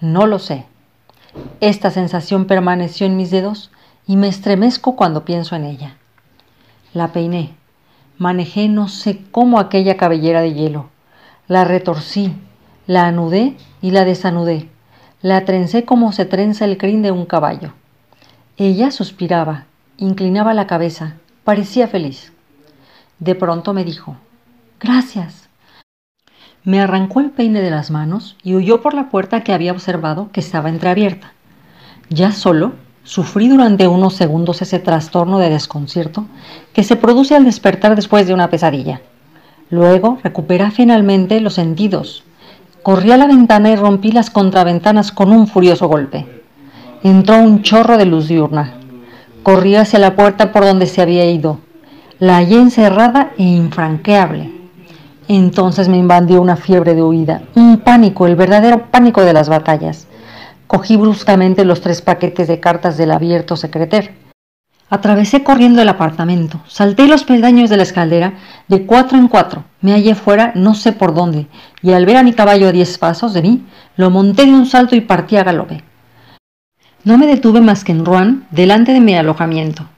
No 0.00 0.26
lo 0.26 0.38
sé. 0.38 0.64
Esta 1.60 1.90
sensación 1.90 2.46
permaneció 2.46 3.06
en 3.06 3.18
mis 3.18 3.30
dedos 3.30 3.70
y 4.06 4.16
me 4.16 4.28
estremezco 4.28 4.96
cuando 4.96 5.26
pienso 5.26 5.54
en 5.54 5.66
ella. 5.66 5.98
La 6.94 7.12
peiné, 7.12 7.54
manejé 8.16 8.68
no 8.68 8.88
sé 8.88 9.20
cómo 9.30 9.58
aquella 9.58 9.98
cabellera 9.98 10.40
de 10.40 10.54
hielo, 10.54 10.88
la 11.48 11.64
retorcí, 11.64 12.34
la 12.86 13.06
anudé 13.06 13.56
y 13.82 13.90
la 13.90 14.06
desanudé, 14.06 14.70
la 15.20 15.44
trencé 15.44 15.84
como 15.84 16.12
se 16.12 16.24
trenza 16.24 16.64
el 16.64 16.78
crin 16.78 17.02
de 17.02 17.10
un 17.10 17.26
caballo. 17.26 17.74
Ella 18.56 18.90
suspiraba, 18.90 19.66
inclinaba 19.98 20.54
la 20.54 20.66
cabeza, 20.66 21.16
Parecía 21.44 21.88
feliz. 21.88 22.32
De 23.18 23.34
pronto 23.34 23.74
me 23.74 23.84
dijo, 23.84 24.16
Gracias. 24.80 25.50
Me 26.62 26.80
arrancó 26.80 27.20
el 27.20 27.30
peine 27.30 27.60
de 27.60 27.70
las 27.70 27.90
manos 27.90 28.36
y 28.42 28.54
huyó 28.54 28.80
por 28.80 28.94
la 28.94 29.10
puerta 29.10 29.44
que 29.44 29.52
había 29.52 29.72
observado 29.72 30.30
que 30.32 30.40
estaba 30.40 30.70
entreabierta. 30.70 31.34
Ya 32.08 32.32
solo, 32.32 32.72
sufrí 33.04 33.48
durante 33.48 33.86
unos 33.86 34.14
segundos 34.14 34.62
ese 34.62 34.78
trastorno 34.78 35.38
de 35.38 35.50
desconcierto 35.50 36.26
que 36.72 36.82
se 36.82 36.96
produce 36.96 37.36
al 37.36 37.44
despertar 37.44 37.94
después 37.94 38.26
de 38.26 38.34
una 38.34 38.50
pesadilla. 38.50 39.02
Luego 39.70 40.18
recuperé 40.22 40.70
finalmente 40.70 41.40
los 41.40 41.54
sentidos. 41.54 42.24
Corrí 42.82 43.12
a 43.12 43.16
la 43.16 43.26
ventana 43.26 43.70
y 43.70 43.76
rompí 43.76 44.12
las 44.12 44.30
contraventanas 44.30 45.12
con 45.12 45.30
un 45.32 45.46
furioso 45.46 45.88
golpe. 45.88 46.26
Entró 47.02 47.38
un 47.38 47.62
chorro 47.62 47.96
de 47.96 48.06
luz 48.06 48.28
diurna. 48.28 48.74
Corrí 49.42 49.76
hacia 49.76 49.98
la 49.98 50.16
puerta 50.16 50.52
por 50.52 50.64
donde 50.64 50.86
se 50.86 51.02
había 51.02 51.30
ido. 51.30 51.60
La 52.18 52.36
hallé 52.36 52.56
encerrada 52.56 53.32
e 53.36 53.42
infranqueable. 53.42 54.52
Entonces 55.28 55.88
me 55.88 55.96
invadió 55.96 56.40
una 56.40 56.56
fiebre 56.56 56.94
de 56.94 57.02
huida, 57.02 57.42
un 57.54 57.78
pánico, 57.78 58.26
el 58.26 58.36
verdadero 58.36 58.90
pánico 58.90 59.22
de 59.22 59.32
las 59.32 59.48
batallas. 59.48 60.06
Cogí 60.74 60.96
bruscamente 60.96 61.64
los 61.64 61.80
tres 61.80 62.02
paquetes 62.02 62.48
de 62.48 62.58
cartas 62.58 62.96
del 62.96 63.12
abierto 63.12 63.54
secreter. 63.54 64.12
Atravesé 64.90 65.44
corriendo 65.44 65.80
el 65.80 65.88
apartamento, 65.88 66.64
salté 66.66 67.06
los 67.06 67.22
peldaños 67.22 67.70
de 67.70 67.76
la 67.76 67.84
escalera 67.84 68.32
de 68.66 68.84
cuatro 68.84 69.16
en 69.16 69.28
cuatro, 69.28 69.62
me 69.82 69.92
hallé 69.92 70.16
fuera 70.16 70.50
no 70.56 70.74
sé 70.74 70.90
por 70.90 71.14
dónde, 71.14 71.46
y 71.80 71.92
al 71.92 72.06
ver 72.06 72.16
a 72.16 72.24
mi 72.24 72.32
caballo 72.32 72.66
a 72.66 72.72
diez 72.72 72.98
pasos 72.98 73.34
de 73.34 73.42
mí, 73.42 73.64
lo 73.94 74.10
monté 74.10 74.46
de 74.46 74.52
un 74.52 74.66
salto 74.66 74.96
y 74.96 75.00
partí 75.00 75.36
a 75.36 75.44
galope. 75.44 75.84
No 77.04 77.18
me 77.18 77.28
detuve 77.28 77.60
más 77.60 77.84
que 77.84 77.92
en 77.92 78.04
Rouen, 78.04 78.44
delante 78.50 78.92
de 78.92 79.00
mi 79.00 79.14
alojamiento. 79.14 79.88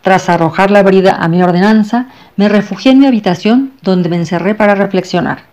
Tras 0.00 0.28
arrojar 0.28 0.70
la 0.70 0.84
brida 0.84 1.16
a 1.16 1.26
mi 1.26 1.42
ordenanza, 1.42 2.06
me 2.36 2.48
refugié 2.48 2.92
en 2.92 3.00
mi 3.00 3.06
habitación 3.06 3.72
donde 3.82 4.08
me 4.08 4.16
encerré 4.16 4.54
para 4.54 4.76
reflexionar. 4.76 5.46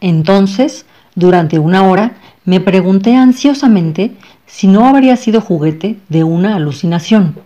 Entonces, 0.00 0.86
durante 1.16 1.58
una 1.58 1.82
hora, 1.82 2.12
me 2.50 2.58
pregunté 2.58 3.14
ansiosamente 3.14 4.10
si 4.44 4.66
no 4.66 4.88
habría 4.88 5.14
sido 5.16 5.40
juguete 5.40 6.00
de 6.08 6.24
una 6.24 6.56
alucinación. 6.56 7.36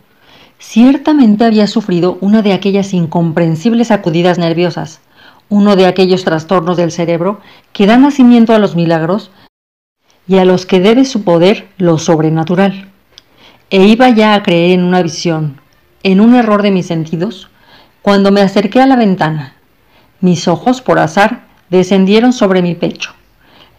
Ciertamente 0.59 1.45
había 1.45 1.67
sufrido 1.67 2.17
una 2.23 2.41
de 2.41 2.55
aquellas 2.55 2.95
incomprensibles 2.95 3.89
sacudidas 3.89 4.39
nerviosas, 4.39 5.03
uno 5.51 5.77
de 5.77 5.85
aquellos 5.85 6.25
trastornos 6.25 6.79
del 6.79 6.91
cerebro 6.91 7.43
que 7.75 7.85
dan 7.85 8.01
nacimiento 8.01 8.55
a 8.55 8.59
los 8.59 8.77
milagros 8.77 9.31
y 10.27 10.39
a 10.39 10.47
los 10.47 10.65
que 10.65 10.81
debe 10.81 11.05
su 11.05 11.23
poder 11.23 11.69
lo 11.77 11.99
sobrenatural. 11.99 12.89
E 13.69 13.85
iba 13.85 14.09
ya 14.09 14.33
a 14.33 14.43
creer 14.43 14.71
en 14.71 14.85
una 14.85 15.03
visión, 15.03 15.61
en 16.03 16.19
un 16.19 16.35
error 16.35 16.63
de 16.63 16.71
mis 16.71 16.87
sentidos, 16.87 17.51
cuando 18.01 18.33
me 18.33 18.41
acerqué 18.41 18.81
a 18.81 18.87
la 18.87 18.97
ventana. 18.97 19.53
Mis 20.23 20.49
ojos, 20.49 20.81
por 20.81 20.99
azar, 20.99 21.45
descendieron 21.69 22.33
sobre 22.33 22.63
mi 22.63 22.75
pecho. 22.75 23.13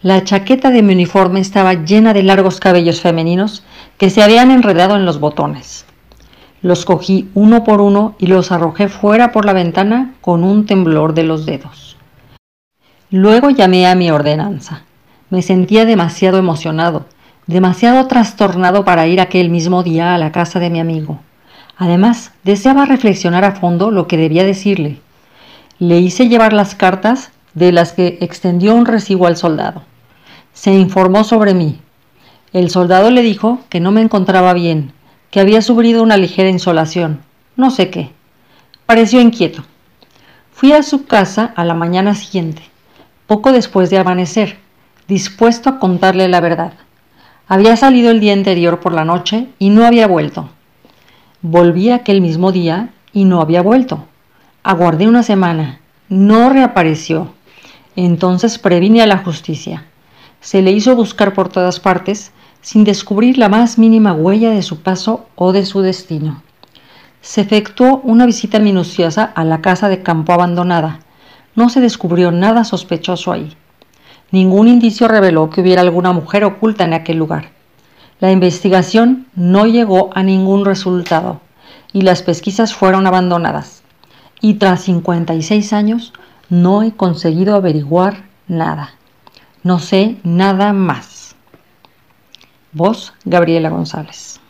La 0.02 0.22
chaqueta 0.24 0.70
de 0.70 0.82
mi 0.82 0.92
uniforme 0.92 1.40
estaba 1.40 1.72
llena 1.72 2.12
de 2.12 2.22
largos 2.22 2.60
cabellos 2.60 3.00
femeninos 3.00 3.64
que 3.96 4.10
se 4.10 4.22
habían 4.22 4.50
enredado 4.50 4.94
en 4.94 5.06
los 5.06 5.20
botones. 5.20 5.86
Los 6.60 6.84
cogí 6.84 7.30
uno 7.34 7.64
por 7.64 7.80
uno 7.80 8.14
y 8.18 8.26
los 8.26 8.52
arrojé 8.52 8.88
fuera 8.88 9.32
por 9.32 9.46
la 9.46 9.54
ventana 9.54 10.14
con 10.20 10.44
un 10.44 10.66
temblor 10.66 11.14
de 11.14 11.22
los 11.22 11.46
dedos. 11.46 11.96
Luego 13.10 13.50
llamé 13.50 13.86
a 13.86 13.94
mi 13.94 14.10
ordenanza. 14.10 14.82
Me 15.30 15.40
sentía 15.40 15.86
demasiado 15.86 16.38
emocionado, 16.38 17.06
demasiado 17.46 18.06
trastornado 18.06 18.84
para 18.84 19.06
ir 19.06 19.20
aquel 19.20 19.48
mismo 19.48 19.82
día 19.82 20.14
a 20.14 20.18
la 20.18 20.30
casa 20.30 20.60
de 20.60 20.70
mi 20.70 20.78
amigo. 20.78 21.20
Además, 21.78 22.32
deseaba 22.44 22.84
reflexionar 22.84 23.44
a 23.44 23.52
fondo 23.52 23.90
lo 23.90 24.06
que 24.06 24.16
debía 24.18 24.44
decirle. 24.44 25.00
Le 25.78 25.98
hice 25.98 26.28
llevar 26.28 26.52
las 26.52 26.74
cartas 26.74 27.30
de 27.56 27.72
las 27.72 27.94
que 27.94 28.18
extendió 28.20 28.74
un 28.74 28.84
recibo 28.84 29.26
al 29.26 29.36
soldado. 29.36 29.82
Se 30.52 30.72
informó 30.72 31.24
sobre 31.24 31.54
mí. 31.54 31.80
El 32.52 32.70
soldado 32.70 33.10
le 33.10 33.22
dijo 33.22 33.60
que 33.70 33.80
no 33.80 33.92
me 33.92 34.02
encontraba 34.02 34.52
bien, 34.52 34.92
que 35.30 35.40
había 35.40 35.62
sufrido 35.62 36.02
una 36.02 36.18
ligera 36.18 36.50
insolación, 36.50 37.22
no 37.56 37.70
sé 37.70 37.88
qué. 37.88 38.12
Pareció 38.84 39.22
inquieto. 39.22 39.64
Fui 40.52 40.72
a 40.72 40.82
su 40.82 41.06
casa 41.06 41.52
a 41.56 41.64
la 41.64 41.74
mañana 41.74 42.14
siguiente, 42.14 42.62
poco 43.26 43.52
después 43.52 43.88
de 43.88 43.98
amanecer, 43.98 44.58
dispuesto 45.08 45.70
a 45.70 45.78
contarle 45.78 46.28
la 46.28 46.40
verdad. 46.40 46.74
Había 47.48 47.76
salido 47.76 48.10
el 48.10 48.20
día 48.20 48.34
anterior 48.34 48.80
por 48.80 48.92
la 48.92 49.06
noche 49.06 49.48
y 49.58 49.70
no 49.70 49.86
había 49.86 50.06
vuelto. 50.06 50.50
Volví 51.40 51.90
aquel 51.90 52.20
mismo 52.20 52.52
día 52.52 52.90
y 53.14 53.24
no 53.24 53.40
había 53.40 53.62
vuelto. 53.62 54.04
Aguardé 54.62 55.08
una 55.08 55.22
semana. 55.22 55.80
No 56.08 56.50
reapareció. 56.50 57.35
Entonces 57.96 58.58
previne 58.58 59.02
a 59.02 59.06
la 59.06 59.18
justicia. 59.18 59.86
Se 60.40 60.62
le 60.62 60.70
hizo 60.70 60.94
buscar 60.94 61.32
por 61.32 61.48
todas 61.48 61.80
partes 61.80 62.32
sin 62.60 62.84
descubrir 62.84 63.38
la 63.38 63.48
más 63.48 63.78
mínima 63.78 64.12
huella 64.12 64.50
de 64.50 64.62
su 64.62 64.80
paso 64.80 65.26
o 65.34 65.52
de 65.52 65.64
su 65.64 65.80
destino. 65.80 66.42
Se 67.22 67.40
efectuó 67.40 68.00
una 68.04 68.26
visita 68.26 68.58
minuciosa 68.58 69.24
a 69.24 69.44
la 69.44 69.60
casa 69.60 69.88
de 69.88 70.02
campo 70.02 70.32
abandonada. 70.32 71.00
No 71.54 71.68
se 71.70 71.80
descubrió 71.80 72.30
nada 72.30 72.64
sospechoso 72.64 73.32
ahí. 73.32 73.56
Ningún 74.30 74.68
indicio 74.68 75.08
reveló 75.08 75.48
que 75.48 75.60
hubiera 75.60 75.80
alguna 75.80 76.12
mujer 76.12 76.44
oculta 76.44 76.84
en 76.84 76.92
aquel 76.92 77.16
lugar. 77.16 77.50
La 78.20 78.30
investigación 78.30 79.26
no 79.34 79.66
llegó 79.66 80.10
a 80.14 80.22
ningún 80.22 80.64
resultado 80.64 81.40
y 81.92 82.02
las 82.02 82.22
pesquisas 82.22 82.74
fueron 82.74 83.06
abandonadas. 83.06 83.82
Y 84.40 84.54
tras 84.54 84.82
56 84.82 85.72
años 85.72 86.12
no 86.48 86.82
he 86.82 86.92
conseguido 86.92 87.54
averiguar 87.54 88.24
nada. 88.48 88.90
No 89.62 89.78
sé 89.78 90.16
nada 90.22 90.72
más. 90.72 91.34
Vos, 92.72 93.14
Gabriela 93.24 93.70
González. 93.70 94.40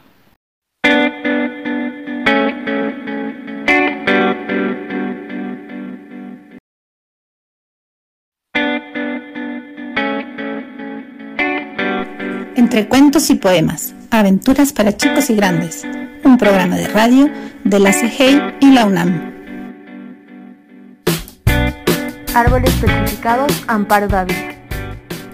Entre 12.57 12.89
cuentos 12.89 13.31
y 13.31 13.37
poemas, 13.37 13.95
aventuras 14.11 14.73
para 14.73 14.97
chicos 14.97 15.31
y 15.31 15.35
grandes, 15.37 15.87
un 16.25 16.37
programa 16.37 16.77
de 16.77 16.89
radio 16.89 17.31
de 17.65 17.79
la 17.79 17.93
CGI 17.93 18.43
y 18.61 18.73
la 18.73 18.87
UNAM. 18.87 19.36
Árboles 22.37 22.75
petrificados, 22.75 23.65
Amparo 23.67 24.09
David. 24.09 24.37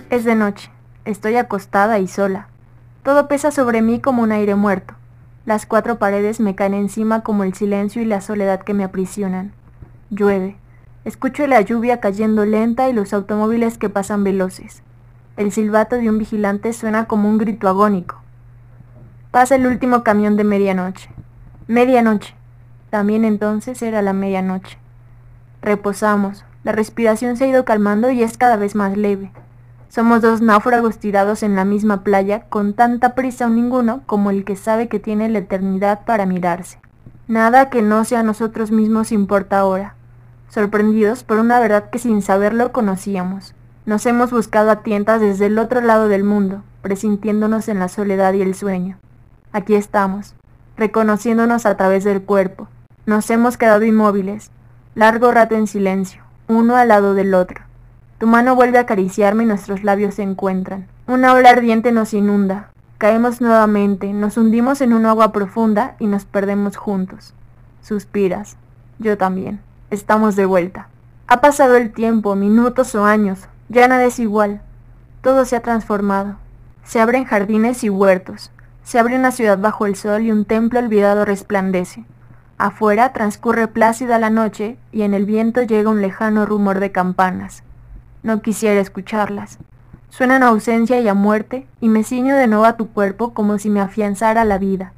Es 0.09 0.23
de 0.23 0.37
noche, 0.37 0.71
estoy 1.05 1.35
acostada 1.35 1.99
y 1.99 2.07
sola. 2.07 2.47
Todo 3.03 3.27
pesa 3.27 3.51
sobre 3.51 3.83
mí 3.83 3.99
como 3.99 4.23
un 4.23 4.31
aire 4.31 4.55
muerto. 4.55 4.95
Las 5.45 5.67
cuatro 5.67 5.99
paredes 5.99 6.39
me 6.39 6.55
caen 6.55 6.75
encima 6.75 7.25
como 7.25 7.43
el 7.43 7.55
silencio 7.55 8.03
y 8.03 8.05
la 8.05 8.21
soledad 8.21 8.63
que 8.63 8.73
me 8.73 8.85
aprisionan. 8.85 9.51
Llueve. 10.11 10.55
Escucho 11.05 11.45
la 11.49 11.61
lluvia 11.61 11.99
cayendo 11.99 12.45
lenta 12.45 12.89
y 12.89 12.93
los 12.93 13.13
automóviles 13.13 13.79
que 13.79 13.91
pasan 13.91 14.23
veloces. 14.23 14.85
El 15.37 15.51
silbato 15.51 15.97
de 15.97 16.09
un 16.09 16.19
vigilante 16.19 16.73
suena 16.73 17.07
como 17.07 17.29
un 17.29 17.39
grito 17.39 17.69
agónico. 17.69 18.23
Pasa 19.33 19.57
el 19.57 19.67
último 19.67 20.05
camión 20.05 20.37
de 20.37 20.45
medianoche. 20.45 21.11
Medianoche. 21.67 22.37
También 22.91 23.25
entonces 23.25 23.83
era 23.83 24.03
la 24.03 24.13
medianoche. 24.13 24.79
Reposamos. 25.63 26.45
La 26.65 26.73
respiración 26.73 27.37
se 27.37 27.45
ha 27.45 27.49
ido 27.49 27.65
calmando 27.65 28.11
y 28.11 28.23
es 28.23 28.39
cada 28.39 28.57
vez 28.57 28.75
más 28.75 28.97
leve. 28.97 29.33
Somos 29.89 30.23
dos 30.23 30.41
náufragos 30.41 30.99
tirados 30.99 31.43
en 31.43 31.57
la 31.57 31.65
misma 31.65 32.03
playa 32.03 32.45
con 32.49 32.73
tanta 32.73 33.15
prisa 33.15 33.47
o 33.47 33.51
ninguno 33.51 34.03
como 34.07 34.31
el 34.31 34.45
que 34.45 34.57
sabe 34.57 34.89
que 34.89 34.99
tiene 34.99 35.29
la 35.29 35.41
eternidad 35.41 36.05
para 36.05 36.25
mirarse. 36.25 36.79
Nada 37.29 37.69
que 37.69 37.83
no 37.83 38.05
sea 38.05 38.23
nosotros 38.23 38.71
mismos 38.71 39.13
importa 39.13 39.59
ahora, 39.59 39.95
sorprendidos 40.49 41.25
por 41.25 41.39
una 41.39 41.61
verdad 41.61 41.91
que 41.91 41.99
sin 41.99 42.23
saberlo 42.23 42.73
conocíamos. 42.73 43.55
Nos 43.85 44.07
hemos 44.07 44.31
buscado 44.31 44.71
a 44.71 44.83
tientas 44.83 45.21
desde 45.21 45.47
el 45.47 45.59
otro 45.59 45.81
lado 45.81 46.09
del 46.09 46.25
mundo, 46.25 46.63
presintiéndonos 46.83 47.69
en 47.69 47.79
la 47.79 47.89
soledad 47.89 48.33
y 48.35 48.43
el 48.43 48.55
sueño. 48.55 48.99
Aquí 49.53 49.75
estamos, 49.75 50.35
reconociéndonos 50.77 51.67
a 51.67 51.77
través 51.77 52.05
del 52.05 52.23
cuerpo. 52.23 52.69
Nos 53.05 53.29
hemos 53.31 53.57
quedado 53.57 53.85
inmóviles, 53.85 54.51
largo 54.95 55.33
rato 55.33 55.55
en 55.55 55.67
silencio, 55.67 56.22
uno 56.49 56.77
al 56.77 56.89
lado 56.89 57.15
del 57.15 57.35
otro. 57.35 57.63
Tu 58.19 58.27
mano 58.27 58.55
vuelve 58.55 58.79
a 58.79 58.83
acariciarme 58.83 59.45
y 59.45 59.47
nuestros 59.47 59.85
labios 59.85 60.15
se 60.15 60.23
encuentran. 60.23 60.87
Una 61.07 61.35
ola 61.35 61.51
ardiente 61.51 61.93
nos 61.93 62.15
inunda. 62.15 62.71
Caemos 62.99 63.41
nuevamente, 63.41 64.13
nos 64.13 64.37
hundimos 64.37 64.81
en 64.81 64.93
un 64.93 65.07
agua 65.07 65.33
profunda 65.33 65.97
y 65.99 66.07
nos 66.07 66.25
perdemos 66.25 66.77
juntos. 66.77 67.35
Suspiras. 67.81 68.57
Yo 68.99 69.19
también. 69.19 69.61
Estamos 69.91 70.37
de 70.37 70.47
vuelta. 70.47 70.89
Ha 71.27 71.41
pasado 71.41 71.77
el 71.77 71.93
tiempo, 71.93 72.37
minutos 72.37 72.95
o 72.95 73.05
años, 73.05 73.49
ya 73.69 73.89
nada 73.89 74.05
es 74.05 74.19
igual. 74.19 74.61
Todo 75.23 75.45
se 75.45 75.57
ha 75.57 75.61
transformado. 75.61 76.37
Se 76.85 77.01
abren 77.01 77.25
jardines 77.25 77.85
y 77.85 77.91
huertos. 77.91 78.51
Se 78.85 78.99
abre 78.99 79.17
una 79.17 79.33
ciudad 79.33 79.59
bajo 79.59 79.87
el 79.87 79.97
sol 79.97 80.23
y 80.23 80.31
un 80.31 80.45
templo 80.45 80.79
olvidado 80.79 81.25
resplandece. 81.25 82.05
Afuera 82.63 83.13
transcurre 83.13 83.67
plácida 83.67 84.21
la 84.21 84.31
noche 84.31 84.77
y 84.93 85.03
en 85.03 85.15
el 85.15 85.27
viento 85.27 85.63
llega 85.63 85.91
un 85.91 86.01
lejano 86.01 86.47
rumor 86.47 86.79
de 86.79 86.93
campanas. 86.93 87.65
No 88.23 88.41
quisiera 88.41 88.81
escucharlas. 88.81 89.59
Suenan 90.11 90.45
ausencia 90.45 91.01
y 91.01 91.09
a 91.09 91.15
muerte 91.15 91.67
y 91.81 91.89
me 91.89 92.05
ciño 92.05 92.37
de 92.37 92.47
nuevo 92.47 92.65
a 92.65 92.77
tu 92.77 92.87
cuerpo 92.93 93.35
como 93.35 93.59
si 93.59 93.69
me 93.69 93.81
afianzara 93.81 94.45
la 94.45 94.59
vida. 94.59 94.93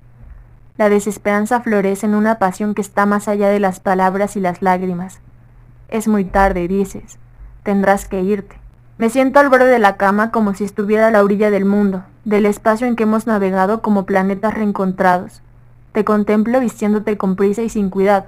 La 0.77 0.91
desesperanza 0.91 1.63
florece 1.63 2.05
en 2.05 2.15
una 2.15 2.39
pasión 2.39 2.75
que 2.75 2.83
está 2.83 3.07
más 3.07 3.29
allá 3.29 3.49
de 3.49 3.61
las 3.61 3.81
palabras 3.81 4.37
y 4.37 4.41
las 4.41 4.61
lágrimas. 4.61 5.21
Es 5.89 6.07
muy 6.07 6.27
tarde, 6.27 6.69
dices. 6.69 7.19
Tendrás 7.63 8.07
que 8.07 8.21
irte. 8.21 8.59
Me 8.99 9.09
siento 9.09 9.41
al 9.41 9.49
borde 9.49 9.69
de 9.69 9.79
la 9.79 9.97
cama 9.97 10.33
como 10.33 10.53
si 10.53 10.65
estuviera 10.65 11.09
a 11.09 11.11
la 11.11 11.25
orilla 11.25 11.51
del 11.51 11.65
mundo, 11.65 12.05
del 12.27 12.45
espacio 12.45 12.87
en 12.87 12.95
que 12.95 13.05
hemos 13.05 13.27
navegado 13.27 13.81
como 13.81 14.05
planetas 14.05 14.53
reencontrados. 14.53 15.41
Te 15.95 16.05
contemplo 16.05 16.59
vistiéndote 16.59 17.17
con 17.17 17.37
prisa 17.37 17.63
y 17.63 17.69
sin 17.69 17.89
cuidado. 17.89 18.27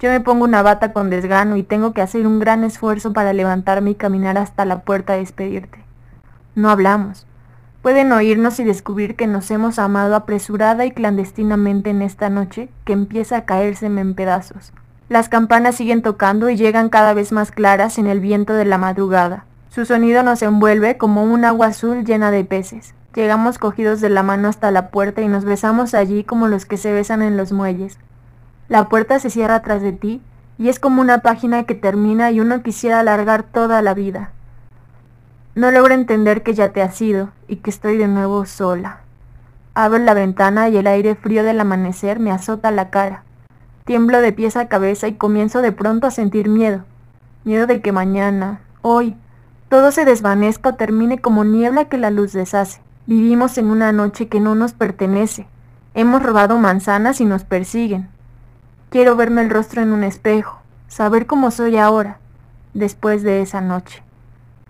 Yo 0.00 0.08
me 0.08 0.20
pongo 0.20 0.44
una 0.44 0.62
bata 0.62 0.94
con 0.94 1.10
desgano 1.10 1.58
y 1.58 1.62
tengo 1.62 1.92
que 1.92 2.00
hacer 2.00 2.26
un 2.26 2.38
gran 2.38 2.64
esfuerzo 2.64 3.12
para 3.12 3.34
levantarme 3.34 3.90
y 3.90 3.94
caminar 3.96 4.38
hasta 4.38 4.64
la 4.64 4.80
puerta 4.80 5.12
a 5.12 5.16
despedirte. 5.16 5.84
No 6.54 6.70
hablamos. 6.70 7.26
Pueden 7.82 8.12
oírnos 8.12 8.58
y 8.60 8.64
descubrir 8.64 9.14
que 9.14 9.26
nos 9.26 9.50
hemos 9.50 9.78
amado 9.78 10.16
apresurada 10.16 10.86
y 10.86 10.90
clandestinamente 10.90 11.90
en 11.90 12.00
esta 12.00 12.30
noche 12.30 12.70
que 12.86 12.94
empieza 12.94 13.36
a 13.36 13.44
caérseme 13.44 14.00
en 14.00 14.14
pedazos. 14.14 14.72
Las 15.10 15.28
campanas 15.28 15.74
siguen 15.74 16.00
tocando 16.00 16.48
y 16.48 16.56
llegan 16.56 16.88
cada 16.88 17.12
vez 17.12 17.30
más 17.30 17.50
claras 17.50 17.98
en 17.98 18.06
el 18.06 18.20
viento 18.20 18.54
de 18.54 18.64
la 18.64 18.78
madrugada. 18.78 19.44
Su 19.68 19.84
sonido 19.84 20.22
nos 20.22 20.40
envuelve 20.40 20.96
como 20.96 21.24
un 21.24 21.44
agua 21.44 21.66
azul 21.66 22.06
llena 22.06 22.30
de 22.30 22.46
peces. 22.46 22.94
Llegamos 23.14 23.58
cogidos 23.58 24.00
de 24.00 24.08
la 24.08 24.22
mano 24.22 24.48
hasta 24.48 24.70
la 24.70 24.88
puerta 24.88 25.20
y 25.20 25.28
nos 25.28 25.44
besamos 25.44 25.92
allí 25.92 26.24
como 26.24 26.48
los 26.48 26.64
que 26.64 26.78
se 26.78 26.92
besan 26.92 27.20
en 27.20 27.36
los 27.36 27.52
muelles. 27.52 27.98
La 28.68 28.88
puerta 28.88 29.18
se 29.18 29.28
cierra 29.28 29.60
tras 29.60 29.82
de 29.82 29.92
ti 29.92 30.22
y 30.56 30.70
es 30.70 30.80
como 30.80 31.02
una 31.02 31.18
página 31.18 31.64
que 31.64 31.74
termina 31.74 32.30
y 32.30 32.40
uno 32.40 32.62
quisiera 32.62 33.00
alargar 33.00 33.42
toda 33.42 33.82
la 33.82 33.92
vida. 33.92 34.30
No 35.54 35.70
logro 35.70 35.92
entender 35.92 36.42
que 36.42 36.54
ya 36.54 36.70
te 36.70 36.80
has 36.80 36.98
ido 37.02 37.28
y 37.48 37.56
que 37.56 37.68
estoy 37.68 37.98
de 37.98 38.08
nuevo 38.08 38.46
sola. 38.46 39.00
Abro 39.74 39.98
la 39.98 40.14
ventana 40.14 40.70
y 40.70 40.78
el 40.78 40.86
aire 40.86 41.14
frío 41.14 41.42
del 41.42 41.60
amanecer 41.60 42.18
me 42.18 42.30
azota 42.30 42.70
la 42.70 42.88
cara. 42.88 43.24
Tiemblo 43.84 44.22
de 44.22 44.32
pies 44.32 44.56
a 44.56 44.68
cabeza 44.68 45.08
y 45.08 45.14
comienzo 45.14 45.60
de 45.60 45.72
pronto 45.72 46.06
a 46.06 46.10
sentir 46.10 46.48
miedo. 46.48 46.84
Miedo 47.44 47.66
de 47.66 47.82
que 47.82 47.92
mañana, 47.92 48.60
hoy, 48.80 49.16
todo 49.68 49.90
se 49.92 50.06
desvanezca 50.06 50.70
o 50.70 50.74
termine 50.76 51.18
como 51.18 51.44
niebla 51.44 51.86
que 51.86 51.98
la 51.98 52.10
luz 52.10 52.32
deshace. 52.32 52.80
Vivimos 53.06 53.58
en 53.58 53.66
una 53.66 53.90
noche 53.90 54.28
que 54.28 54.38
no 54.38 54.54
nos 54.54 54.74
pertenece. 54.74 55.46
Hemos 55.94 56.22
robado 56.22 56.56
manzanas 56.58 57.20
y 57.20 57.24
nos 57.24 57.42
persiguen. 57.42 58.08
Quiero 58.90 59.16
verme 59.16 59.42
el 59.42 59.50
rostro 59.50 59.82
en 59.82 59.92
un 59.92 60.04
espejo, 60.04 60.60
saber 60.86 61.26
cómo 61.26 61.50
soy 61.50 61.78
ahora, 61.78 62.18
después 62.74 63.24
de 63.24 63.42
esa 63.42 63.60
noche. 63.60 64.04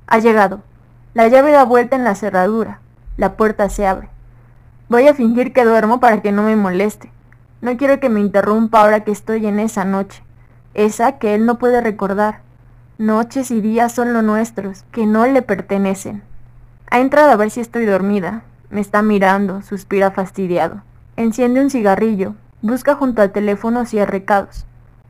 Ha 0.06 0.18
llegado. 0.18 0.62
La 1.12 1.28
llave 1.28 1.52
da 1.52 1.64
vuelta 1.64 1.94
en 1.94 2.04
la 2.04 2.14
cerradura. 2.14 2.80
La 3.18 3.36
puerta 3.36 3.68
se 3.68 3.86
abre. 3.86 4.08
Voy 4.88 5.08
a 5.08 5.14
fingir 5.14 5.52
que 5.52 5.64
duermo 5.64 6.00
para 6.00 6.22
que 6.22 6.32
no 6.32 6.42
me 6.42 6.56
moleste. 6.56 7.12
No 7.60 7.76
quiero 7.76 8.00
que 8.00 8.08
me 8.08 8.20
interrumpa 8.20 8.80
ahora 8.80 9.04
que 9.04 9.12
estoy 9.12 9.46
en 9.46 9.60
esa 9.60 9.84
noche, 9.84 10.24
esa 10.74 11.18
que 11.18 11.34
él 11.34 11.44
no 11.44 11.58
puede 11.58 11.80
recordar. 11.82 12.40
Noches 12.96 13.50
y 13.50 13.60
días 13.60 13.92
son 13.92 14.14
los 14.14 14.24
nuestros, 14.24 14.84
que 14.90 15.06
no 15.06 15.26
le 15.26 15.42
pertenecen. 15.42 16.22
Ha 16.92 17.00
entrado 17.00 17.30
a 17.30 17.36
ver 17.36 17.48
si 17.48 17.60
estoy 17.60 17.86
dormida. 17.86 18.42
Me 18.68 18.82
está 18.82 19.00
mirando, 19.00 19.62
suspira 19.62 20.10
fastidiado. 20.10 20.82
Enciende 21.16 21.62
un 21.62 21.70
cigarrillo, 21.70 22.34
busca 22.60 22.96
junto 22.96 23.22
al 23.22 23.32
teléfono 23.32 23.86
si 23.86 23.98
hay 23.98 24.04
recados. 24.04 24.66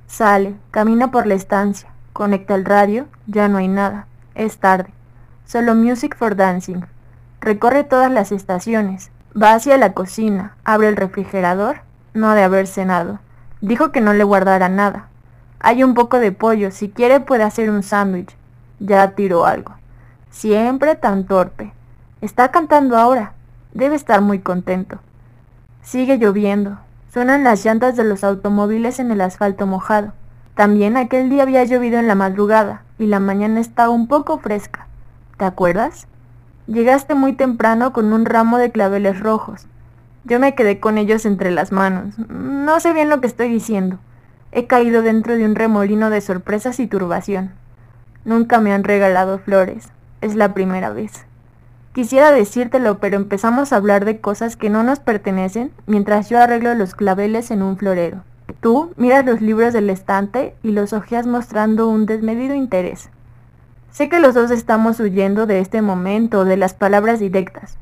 Sale, 0.06 0.54
camina 0.70 1.10
por 1.10 1.26
la 1.26 1.34
estancia, 1.34 1.88
conecta 2.12 2.54
el 2.54 2.64
radio, 2.64 3.08
ya 3.26 3.48
no 3.48 3.58
hay 3.58 3.66
nada. 3.66 4.06
Es 4.36 4.58
tarde. 4.58 4.90
Solo 5.44 5.74
Music 5.74 6.16
for 6.16 6.36
Dancing. 6.36 6.82
Recorre 7.40 7.82
todas 7.82 8.12
las 8.12 8.30
estaciones. 8.30 9.10
Va 9.34 9.54
hacia 9.54 9.76
la 9.76 9.92
cocina, 9.92 10.54
abre 10.62 10.86
el 10.86 10.94
refrigerador, 10.94 11.80
no 12.14 12.32
de 12.34 12.44
haber 12.44 12.68
cenado. 12.68 13.18
Dijo 13.60 13.90
que 13.90 14.00
no 14.00 14.12
le 14.12 14.22
guardara 14.22 14.68
nada. 14.68 15.08
Hay 15.58 15.82
un 15.82 15.94
poco 15.94 16.20
de 16.20 16.30
pollo, 16.30 16.70
si 16.70 16.90
quiere 16.90 17.18
puede 17.18 17.42
hacer 17.42 17.70
un 17.70 17.82
sándwich. 17.82 18.36
Ya 18.78 19.16
tiró 19.16 19.46
algo. 19.46 19.81
Siempre 20.32 20.96
tan 20.96 21.26
torpe. 21.26 21.74
Está 22.22 22.50
cantando 22.50 22.96
ahora. 22.96 23.34
Debe 23.74 23.94
estar 23.94 24.22
muy 24.22 24.38
contento. 24.38 24.98
Sigue 25.82 26.16
lloviendo. 26.16 26.78
Suenan 27.12 27.44
las 27.44 27.62
llantas 27.62 27.96
de 27.96 28.04
los 28.04 28.24
automóviles 28.24 28.98
en 28.98 29.10
el 29.10 29.20
asfalto 29.20 29.66
mojado. 29.66 30.14
También 30.54 30.96
aquel 30.96 31.28
día 31.28 31.42
había 31.42 31.62
llovido 31.64 31.98
en 31.98 32.08
la 32.08 32.14
madrugada 32.14 32.82
y 32.98 33.06
la 33.06 33.20
mañana 33.20 33.60
está 33.60 33.90
un 33.90 34.08
poco 34.08 34.38
fresca. 34.38 34.86
¿Te 35.36 35.44
acuerdas? 35.44 36.08
Llegaste 36.66 37.14
muy 37.14 37.34
temprano 37.34 37.92
con 37.92 38.10
un 38.14 38.24
ramo 38.24 38.56
de 38.56 38.72
claveles 38.72 39.20
rojos. 39.20 39.66
Yo 40.24 40.40
me 40.40 40.54
quedé 40.54 40.80
con 40.80 40.96
ellos 40.96 41.26
entre 41.26 41.50
las 41.50 41.72
manos. 41.72 42.18
No 42.18 42.80
sé 42.80 42.94
bien 42.94 43.10
lo 43.10 43.20
que 43.20 43.26
estoy 43.26 43.50
diciendo. 43.50 43.98
He 44.50 44.66
caído 44.66 45.02
dentro 45.02 45.36
de 45.36 45.44
un 45.44 45.56
remolino 45.56 46.08
de 46.08 46.22
sorpresas 46.22 46.80
y 46.80 46.86
turbación. 46.86 47.52
Nunca 48.24 48.60
me 48.60 48.72
han 48.72 48.82
regalado 48.82 49.38
flores. 49.38 49.92
Es 50.22 50.36
la 50.36 50.54
primera 50.54 50.90
vez. 50.90 51.26
Quisiera 51.92 52.30
decírtelo, 52.30 52.98
pero 53.00 53.16
empezamos 53.16 53.72
a 53.72 53.76
hablar 53.76 54.04
de 54.04 54.20
cosas 54.20 54.56
que 54.56 54.70
no 54.70 54.84
nos 54.84 55.00
pertenecen 55.00 55.72
mientras 55.86 56.30
yo 56.30 56.40
arreglo 56.40 56.74
los 56.74 56.94
claveles 56.94 57.50
en 57.50 57.60
un 57.60 57.76
florero. 57.76 58.22
Tú 58.60 58.92
miras 58.96 59.26
los 59.26 59.40
libros 59.40 59.72
del 59.72 59.90
estante 59.90 60.54
y 60.62 60.70
los 60.70 60.92
ojeas 60.92 61.26
mostrando 61.26 61.88
un 61.88 62.06
desmedido 62.06 62.54
interés. 62.54 63.10
Sé 63.90 64.08
que 64.08 64.20
los 64.20 64.32
dos 64.32 64.52
estamos 64.52 65.00
huyendo 65.00 65.46
de 65.46 65.58
este 65.58 65.82
momento, 65.82 66.44
de 66.44 66.56
las 66.56 66.72
palabras 66.72 67.18
directas, 67.18 67.76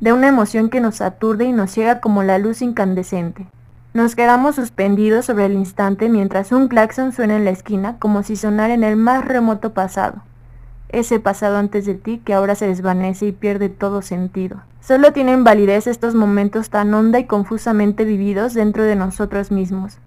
de 0.00 0.12
una 0.12 0.26
emoción 0.26 0.68
que 0.68 0.80
nos 0.80 1.00
aturde 1.00 1.44
y 1.44 1.52
nos 1.52 1.70
ciega 1.70 2.00
como 2.00 2.24
la 2.24 2.38
luz 2.38 2.62
incandescente. 2.62 3.46
Nos 3.94 4.16
quedamos 4.16 4.56
suspendidos 4.56 5.26
sobre 5.26 5.46
el 5.46 5.52
instante 5.52 6.08
mientras 6.08 6.50
un 6.50 6.66
claxon 6.66 7.12
suena 7.12 7.36
en 7.36 7.44
la 7.44 7.52
esquina 7.52 7.96
como 8.00 8.24
si 8.24 8.34
sonara 8.34 8.74
en 8.74 8.82
el 8.82 8.96
más 8.96 9.24
remoto 9.24 9.72
pasado. 9.72 10.22
Ese 10.88 11.18
pasado 11.18 11.56
antes 11.56 11.84
de 11.84 11.94
ti 11.94 12.22
que 12.24 12.32
ahora 12.32 12.54
se 12.54 12.66
desvanece 12.68 13.26
y 13.26 13.32
pierde 13.32 13.68
todo 13.68 14.02
sentido. 14.02 14.62
Solo 14.80 15.12
tienen 15.12 15.42
validez 15.42 15.88
estos 15.88 16.14
momentos 16.14 16.70
tan 16.70 16.94
honda 16.94 17.18
y 17.18 17.24
confusamente 17.24 18.04
vividos 18.04 18.54
dentro 18.54 18.84
de 18.84 18.94
nosotros 18.94 19.50
mismos. 19.50 19.98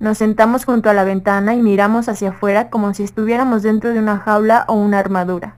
Nos 0.00 0.18
sentamos 0.18 0.64
junto 0.64 0.88
a 0.88 0.94
la 0.94 1.04
ventana 1.04 1.54
y 1.54 1.62
miramos 1.62 2.08
hacia 2.08 2.30
afuera 2.30 2.70
como 2.70 2.94
si 2.94 3.02
estuviéramos 3.02 3.62
dentro 3.62 3.92
de 3.92 3.98
una 3.98 4.18
jaula 4.18 4.64
o 4.68 4.74
una 4.74 4.98
armadura. 4.98 5.54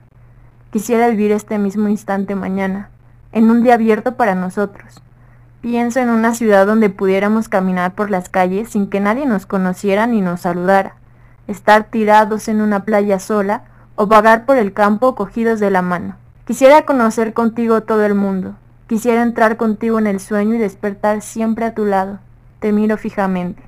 Quisiera 0.71 1.07
vivir 1.09 1.31
este 1.31 1.57
mismo 1.57 1.87
instante 1.87 2.35
mañana, 2.35 2.89
en 3.31 3.49
un 3.49 3.63
día 3.63 3.75
abierto 3.75 4.15
para 4.15 4.35
nosotros. 4.35 5.01
Pienso 5.61 5.99
en 5.99 6.09
una 6.09 6.35
ciudad 6.35 6.67
donde 6.67 6.89
pudiéramos 6.89 7.49
caminar 7.49 7.95
por 7.95 8.09
las 8.09 8.29
calles 8.29 8.69
sin 8.69 8.89
que 8.89 8.99
nadie 8.99 9.25
nos 9.25 9.45
conociera 9.45 10.05
ni 10.07 10.21
nos 10.21 10.41
saludara, 10.41 10.95
estar 11.47 11.85
tirados 11.85 12.47
en 12.47 12.61
una 12.61 12.83
playa 12.85 13.19
sola 13.19 13.63
o 14.01 14.07
vagar 14.07 14.45
por 14.45 14.55
el 14.55 14.71
campo 14.71 15.13
cogidos 15.13 15.59
de 15.59 15.71
la 15.71 15.81
mano. 15.81 16.15
Quisiera 16.47 16.83
conocer 16.83 17.33
contigo 17.33 17.81
todo 17.81 18.05
el 18.05 18.15
mundo. 18.15 18.55
Quisiera 18.87 19.21
entrar 19.21 19.57
contigo 19.57 19.99
en 19.99 20.07
el 20.07 20.21
sueño 20.21 20.55
y 20.55 20.57
despertar 20.57 21.21
siempre 21.21 21.65
a 21.65 21.73
tu 21.73 21.83
lado. 21.83 22.19
Te 22.61 22.71
miro 22.71 22.95
fijamente. 22.95 23.61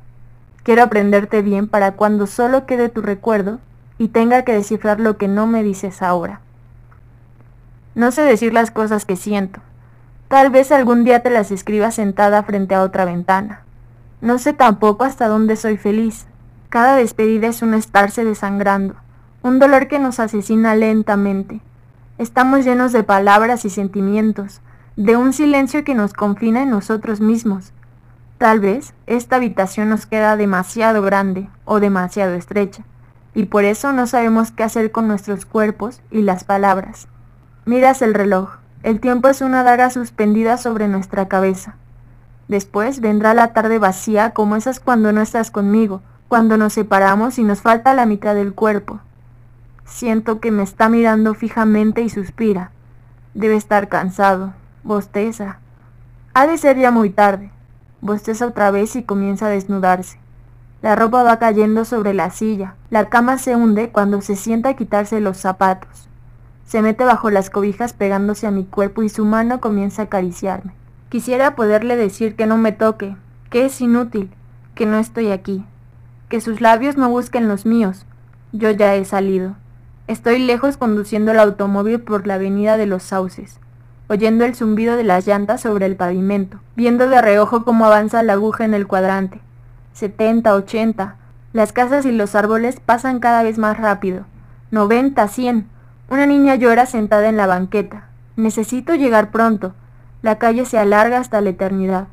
Quiero 0.64 0.84
aprenderte 0.84 1.42
bien 1.42 1.68
para 1.68 1.92
cuando 1.92 2.28
solo 2.28 2.66
quede 2.66 2.88
tu 2.88 3.02
recuerdo 3.02 3.60
y 3.98 4.08
tenga 4.08 4.44
que 4.44 4.54
descifrar 4.54 5.02
lo 5.02 5.18
que 5.18 5.28
no 5.28 5.48
me 5.48 5.64
dices 5.64 6.02
ahora. 6.02 6.40
No 7.94 8.14
sé 8.14 8.22
decir 8.22 8.54
las 8.54 8.72
cosas 8.72 9.04
que 9.04 9.18
siento. 9.18 9.60
Tal 10.30 10.50
vez 10.50 10.72
algún 10.72 11.04
día 11.04 11.22
te 11.22 11.30
las 11.30 11.52
escriba 11.52 11.92
sentada 11.92 12.42
frente 12.44 12.74
a 12.74 12.84
otra 12.84 13.04
ventana. 13.04 13.64
No 14.22 14.40
sé 14.40 14.54
tampoco 14.54 15.04
hasta 15.04 15.28
dónde 15.28 15.58
soy 15.58 15.76
feliz. 15.76 16.26
Cada 16.70 16.96
despedida 16.96 17.48
es 17.48 17.62
un 17.62 17.74
estarse 17.74 18.24
desangrando, 18.24 18.96
un 19.44 19.60
dolor 19.60 19.88
que 19.88 20.00
nos 20.00 20.20
asesina 20.20 20.76
lentamente. 20.76 21.62
Estamos 22.18 22.66
llenos 22.66 22.92
de 22.92 23.04
palabras 23.04 23.66
y 23.66 23.70
sentimientos, 23.70 24.62
de 24.96 25.18
un 25.18 25.34
silencio 25.34 25.84
que 25.84 25.96
nos 25.96 26.14
confina 26.14 26.62
en 26.64 26.70
nosotros 26.70 27.22
mismos, 27.22 27.74
Tal 28.42 28.60
vez 28.60 28.96
esta 29.06 29.36
habitación 29.36 29.90
nos 29.90 30.08
queda 30.08 30.36
demasiado 30.36 31.04
grande 31.04 31.48
o 31.64 31.80
demasiado 31.80 32.34
estrecha, 32.34 32.82
y 33.36 33.46
por 33.46 33.66
eso 33.66 33.94
no 33.94 34.08
sabemos 34.08 34.50
qué 34.50 34.64
hacer 34.64 34.92
con 34.92 35.08
nuestros 35.08 35.46
cuerpos 35.46 36.02
y 36.10 36.24
las 36.24 36.44
palabras. 36.44 37.08
Miras 37.66 38.02
el 38.02 38.16
reloj. 38.16 38.56
El 38.82 39.00
tiempo 39.00 39.28
es 39.28 39.42
una 39.42 39.62
daga 39.62 39.92
suspendida 39.92 40.58
sobre 40.58 40.88
nuestra 40.88 41.28
cabeza. 41.28 41.76
Después 42.48 43.00
vendrá 43.00 43.36
la 43.36 43.54
tarde 43.54 43.78
vacía 43.78 44.32
como 44.32 44.56
esas 44.56 44.80
cuando 44.80 45.12
no 45.12 45.22
estás 45.22 45.52
conmigo, 45.52 46.02
cuando 46.28 46.58
nos 46.58 46.74
separamos 46.74 47.38
y 47.38 47.44
nos 47.44 47.62
falta 47.62 47.94
la 47.94 48.08
mitad 48.08 48.34
del 48.34 48.56
cuerpo. 48.56 49.02
Siento 49.92 50.40
que 50.40 50.52
me 50.52 50.64
está 50.64 50.88
mirando 50.88 51.34
fijamente 51.34 52.02
y 52.02 52.10
suspira. 52.10 52.72
Debe 53.34 53.56
estar 53.56 53.90
cansado. 53.90 54.54
Bosteza. 54.84 55.60
Ha 56.34 56.48
de 56.48 56.58
ser 56.58 56.78
ya 56.78 56.92
muy 56.92 57.10
tarde. 57.10 57.52
Bosteza 58.00 58.48
otra 58.48 58.72
vez 58.72 58.96
y 58.96 59.04
comienza 59.04 59.48
a 59.48 59.50
desnudarse. 59.50 60.18
La 60.82 60.96
ropa 60.96 61.24
va 61.24 61.38
cayendo 61.40 61.84
sobre 61.84 62.14
la 62.14 62.32
silla. 62.32 62.76
La 62.90 63.10
cama 63.10 63.38
se 63.38 63.56
hunde 63.56 63.92
cuando 63.92 64.22
se 64.22 64.38
sienta 64.38 64.70
a 64.70 64.76
quitarse 64.76 65.20
los 65.20 65.38
zapatos. 65.38 66.08
Se 66.66 66.82
mete 66.82 67.04
bajo 67.04 67.30
las 67.30 67.50
cobijas 67.50 67.92
pegándose 67.92 68.48
a 68.48 68.52
mi 68.52 68.64
cuerpo 68.64 69.04
y 69.04 69.10
su 69.10 69.26
mano 69.26 69.60
comienza 69.60 70.04
a 70.04 70.06
acariciarme. 70.06 70.74
Quisiera 71.10 71.54
poderle 71.54 71.98
decir 71.98 72.38
que 72.38 72.48
no 72.48 72.58
me 72.58 72.72
toque, 72.72 73.18
que 73.50 73.66
es 73.66 73.82
inútil, 73.82 74.32
que 74.74 74.86
no 74.86 74.98
estoy 74.98 75.32
aquí, 75.32 75.66
que 76.30 76.40
sus 76.40 76.62
labios 76.62 76.96
no 76.96 77.10
busquen 77.10 77.50
los 77.50 77.66
míos. 77.66 78.06
Yo 78.54 78.72
ya 78.72 78.96
he 78.96 79.04
salido. 79.04 79.58
Estoy 80.08 80.40
lejos 80.40 80.78
conduciendo 80.78 81.32
el 81.32 81.40
automóvil 81.40 82.02
por 82.02 82.28
la 82.28 82.36
avenida 82.36 82.78
de 82.78 82.86
los 82.86 83.04
sauces 83.04 83.60
oyendo 84.12 84.44
el 84.44 84.56
zumbido 84.56 84.98
de 84.98 85.06
las 85.06 85.26
llantas 85.26 85.62
sobre 85.62 85.86
el 85.86 85.96
pavimento, 85.96 86.60
viendo 86.76 87.08
de 87.08 87.22
reojo 87.22 87.64
cómo 87.64 87.86
avanza 87.86 88.24
la 88.24 88.34
aguja 88.34 88.66
en 88.66 88.74
el 88.74 88.86
cuadrante. 88.86 89.40
70, 89.94 90.54
80. 90.54 91.16
Las 91.54 91.72
casas 91.72 92.06
y 92.06 92.12
los 92.12 92.36
árboles 92.36 92.82
pasan 92.82 93.22
cada 93.22 93.42
vez 93.42 93.58
más 93.58 93.78
rápido. 93.78 94.26
90, 94.72 95.26
100. 95.30 95.66
Una 96.10 96.26
niña 96.26 96.56
llora 96.56 96.88
sentada 96.88 97.30
en 97.30 97.38
la 97.38 97.48
banqueta. 97.48 98.10
Necesito 98.36 98.96
llegar 98.96 99.32
pronto. 99.32 99.76
La 100.22 100.40
calle 100.40 100.66
se 100.66 100.78
alarga 100.78 101.18
hasta 101.18 101.40
la 101.40 101.52
eternidad. 101.52 102.10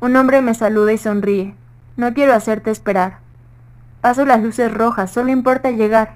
Un 0.00 0.16
hombre 0.16 0.40
me 0.40 0.54
saluda 0.54 0.94
y 0.94 0.98
sonríe. 0.98 1.54
No 1.98 2.14
quiero 2.14 2.32
hacerte 2.32 2.70
esperar. 2.70 3.18
Paso 4.00 4.24
las 4.24 4.42
luces 4.42 4.72
rojas, 4.72 5.10
solo 5.10 5.30
importa 5.30 5.70
llegar. 5.72 6.14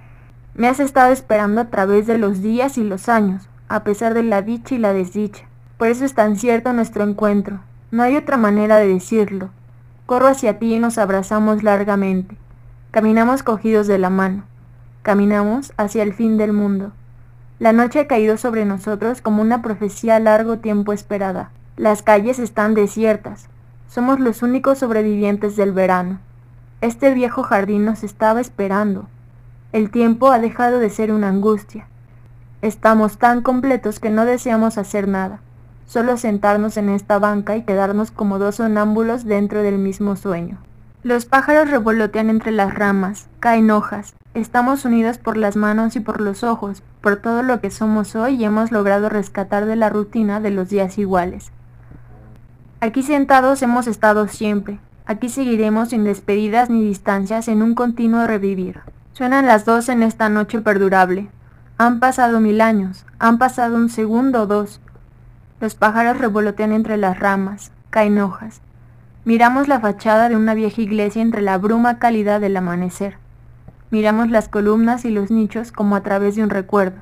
Me 0.59 0.67
has 0.67 0.81
estado 0.81 1.13
esperando 1.13 1.61
a 1.61 1.67
través 1.67 2.09
de 2.09 2.19
los 2.19 2.43
días 2.43 2.79
y 2.79 2.83
los 2.83 3.09
años 3.09 3.49
a 3.69 3.85
pesar 3.85 4.13
de 4.13 4.25
la 4.25 4.43
dicha 4.43 4.75
y 4.75 4.79
la 4.79 4.93
desdicha. 4.93 5.45
Por 5.77 5.87
eso 5.87 6.05
es 6.05 6.15
tan 6.15 6.35
cierto 6.35 6.73
nuestro 6.73 7.05
encuentro. 7.05 7.61
No 7.93 8.03
hay 8.03 8.17
otra 8.17 8.37
manera 8.37 8.77
de 8.79 8.89
decirlo. 8.89 9.51
Corro 10.07 10.27
hacia 10.27 10.59
ti 10.59 10.75
y 10.75 10.81
nos 10.81 10.99
abrazamos 10.99 11.63
largamente. 11.63 12.37
Caminamos 12.91 13.45
cogidos 13.45 13.87
de 13.87 13.99
la 13.99 14.11
mano. 14.11 14.43
Caminamos 15.03 15.73
hacia 15.77 16.03
el 16.03 16.13
fin 16.13 16.39
del 16.39 16.53
mundo. 16.53 16.91
La 17.61 17.73
noche 17.73 18.01
ha 18.01 18.09
caído 18.09 18.37
sobre 18.37 18.65
nosotros 18.65 19.21
como 19.21 19.43
una 19.43 19.63
profecía 19.63 20.19
largo 20.19 20.59
tiempo 20.59 20.93
esperada. 20.93 21.53
Las 21.77 22.03
calles 22.03 22.41
están 22.41 22.75
desiertas. 22.75 23.49
Somos 23.89 24.19
los 24.19 24.43
únicos 24.43 24.79
sobrevivientes 24.79 25.55
del 25.55 25.71
verano. 25.71 26.19
Este 26.81 27.15
viejo 27.15 27.45
jardín 27.45 27.85
nos 27.85 28.03
estaba 28.03 28.41
esperando. 28.41 29.07
El 29.73 29.91
tiempo 29.91 30.31
ha 30.31 30.39
dejado 30.39 30.79
de 30.79 30.89
ser 30.89 31.13
una 31.13 31.29
angustia. 31.29 31.87
Estamos 32.63 33.19
tan 33.19 33.43
completos 33.43 34.01
que 34.01 34.09
no 34.09 34.25
deseamos 34.25 34.79
hacer 34.79 35.09
nada, 35.09 35.41
solo 35.87 36.17
sentarnos 36.17 36.77
en 36.77 36.89
esta 36.89 37.19
banca 37.19 37.57
y 37.57 37.63
quedarnos 37.63 38.11
como 38.11 38.39
dos 38.39 38.57
sonámbulos 38.57 39.25
dentro 39.25 39.63
del 39.63 39.79
mismo 39.79 40.17
sueño. 40.17 40.59
Los 41.03 41.27
pájaros 41.27 41.71
revolotean 41.71 42.31
entre 42.31 42.51
las 42.51 42.75
ramas, 42.75 43.29
caen 43.41 43.71
hojas, 43.71 44.15
estamos 44.35 44.85
unidos 44.85 45.19
por 45.19 45.37
las 45.37 45.55
manos 45.55 45.97
y 45.97 46.01
por 46.01 46.21
los 46.21 46.45
ojos, 46.45 46.83
por 47.01 47.17
todo 47.17 47.43
lo 47.43 47.61
que 47.61 47.71
somos 47.71 48.17
hoy 48.17 48.37
y 48.37 48.45
hemos 48.45 48.73
logrado 48.73 49.09
rescatar 49.09 49.67
de 49.67 49.77
la 49.77 49.91
rutina 49.91 50.41
de 50.41 50.51
los 50.51 50.71
días 50.71 50.99
iguales. 50.99 51.53
Aquí 52.81 53.03
sentados 53.03 53.63
hemos 53.63 53.87
estado 53.87 54.29
siempre, 54.29 54.81
Aquí 55.09 55.31
seguiremos 55.31 55.89
sin 55.89 56.05
despedidas 56.05 56.69
ni 56.69 56.85
distancias 56.85 57.49
en 57.49 57.63
un 57.63 57.75
continuo 57.75 58.27
revivir. 58.27 58.81
Suenan 59.19 59.49
las 59.49 59.65
dos 59.65 59.89
en 59.89 60.05
esta 60.05 60.29
noche 60.29 60.61
perdurable. 60.61 61.29
Han 61.77 61.99
pasado 61.99 62.39
mil 62.39 62.61
años, 62.61 63.05
han 63.19 63.37
pasado 63.37 63.75
un 63.75 63.89
segundo 63.89 64.43
o 64.43 64.47
dos. 64.47 64.81
Los 65.61 65.75
pájaros 65.75 66.19
revolotean 66.19 66.71
entre 66.71 66.97
las 66.97 67.19
ramas, 67.19 67.73
caen 67.91 68.21
hojas. 68.21 68.61
Miramos 69.25 69.67
la 69.67 69.81
fachada 69.81 70.29
de 70.29 70.37
una 70.37 70.55
vieja 70.55 70.81
iglesia 70.81 71.21
entre 71.21 71.43
la 71.43 71.59
bruma 71.59 71.99
cálida 71.99 72.39
del 72.39 72.57
amanecer. 72.57 73.17
Miramos 73.91 74.31
las 74.31 74.49
columnas 74.49 75.05
y 75.05 75.11
los 75.11 75.33
nichos 75.33 75.73
como 75.73 75.97
a 75.97 76.05
través 76.05 76.37
de 76.37 76.45
un 76.45 76.51
recuerdo. 76.51 76.99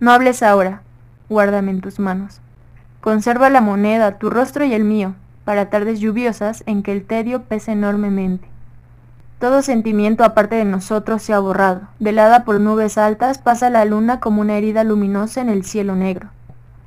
No 0.00 0.10
hables 0.10 0.42
ahora, 0.42 0.82
guárdame 1.28 1.70
en 1.70 1.82
tus 1.82 2.00
manos. 2.00 2.40
Conserva 3.00 3.48
la 3.48 3.60
moneda, 3.60 4.18
tu 4.18 4.28
rostro 4.28 4.64
y 4.64 4.74
el 4.74 4.82
mío, 4.82 5.14
para 5.44 5.70
tardes 5.70 6.00
lluviosas 6.00 6.64
en 6.66 6.82
que 6.82 6.90
el 6.90 7.04
tedio 7.04 7.44
pesa 7.44 7.70
enormemente. 7.70 8.53
Todo 9.38 9.62
sentimiento 9.62 10.24
aparte 10.24 10.56
de 10.56 10.64
nosotros 10.64 11.22
se 11.22 11.34
ha 11.34 11.38
borrado. 11.38 11.82
Velada 11.98 12.44
por 12.44 12.60
nubes 12.60 12.98
altas 12.98 13.38
pasa 13.38 13.70
la 13.70 13.84
luna 13.84 14.20
como 14.20 14.40
una 14.40 14.56
herida 14.56 14.84
luminosa 14.84 15.40
en 15.40 15.48
el 15.48 15.64
cielo 15.64 15.96
negro. 15.96 16.30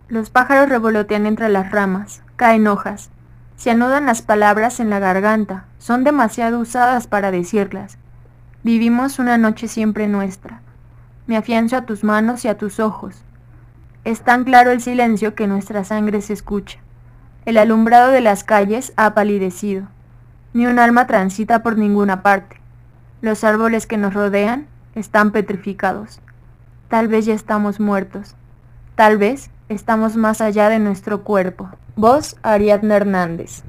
Los 0.07 0.29
pájaros 0.29 0.69
revolotean 0.69 1.25
entre 1.25 1.49
las 1.49 1.71
ramas, 1.71 2.21
caen 2.37 2.67
hojas, 2.67 3.09
se 3.57 3.71
anudan 3.71 4.05
las 4.05 4.21
palabras 4.21 4.79
en 4.79 4.89
la 4.89 4.99
garganta, 4.99 5.65
son 5.79 6.03
demasiado 6.03 6.59
usadas 6.59 7.07
para 7.07 7.31
decirlas. 7.31 7.97
Vivimos 8.63 9.19
una 9.19 9.37
noche 9.37 9.67
siempre 9.67 10.07
nuestra. 10.07 10.61
Me 11.25 11.37
afianzo 11.37 11.75
a 11.75 11.81
tus 11.81 12.03
manos 12.03 12.45
y 12.45 12.47
a 12.47 12.57
tus 12.57 12.79
ojos. 12.79 13.23
Es 14.05 14.21
tan 14.21 14.45
claro 14.45 14.71
el 14.71 14.79
silencio 14.79 15.35
que 15.35 15.47
nuestra 15.47 15.83
sangre 15.83 16.21
se 16.21 16.33
escucha. 16.33 16.79
El 17.45 17.57
alumbrado 17.57 18.11
de 18.11 18.21
las 18.21 18.43
calles 18.43 18.93
ha 18.95 19.13
palidecido. 19.13 19.87
Ni 20.53 20.65
un 20.65 20.79
alma 20.79 21.07
transita 21.07 21.63
por 21.63 21.77
ninguna 21.77 22.23
parte. 22.23 22.59
Los 23.21 23.43
árboles 23.43 23.87
que 23.87 23.97
nos 23.97 24.13
rodean 24.13 24.67
están 24.95 25.31
petrificados. 25.31 26.19
Tal 26.87 27.07
vez 27.07 27.25
ya 27.25 27.33
estamos 27.33 27.79
muertos. 27.79 28.35
Tal 28.95 29.17
vez 29.17 29.51
estamos 29.69 30.15
más 30.15 30.41
allá 30.41 30.69
de 30.69 30.79
nuestro 30.79 31.23
cuerpo. 31.23 31.69
Voz 31.95 32.35
Ariadna 32.43 32.95
Hernández. 32.95 33.63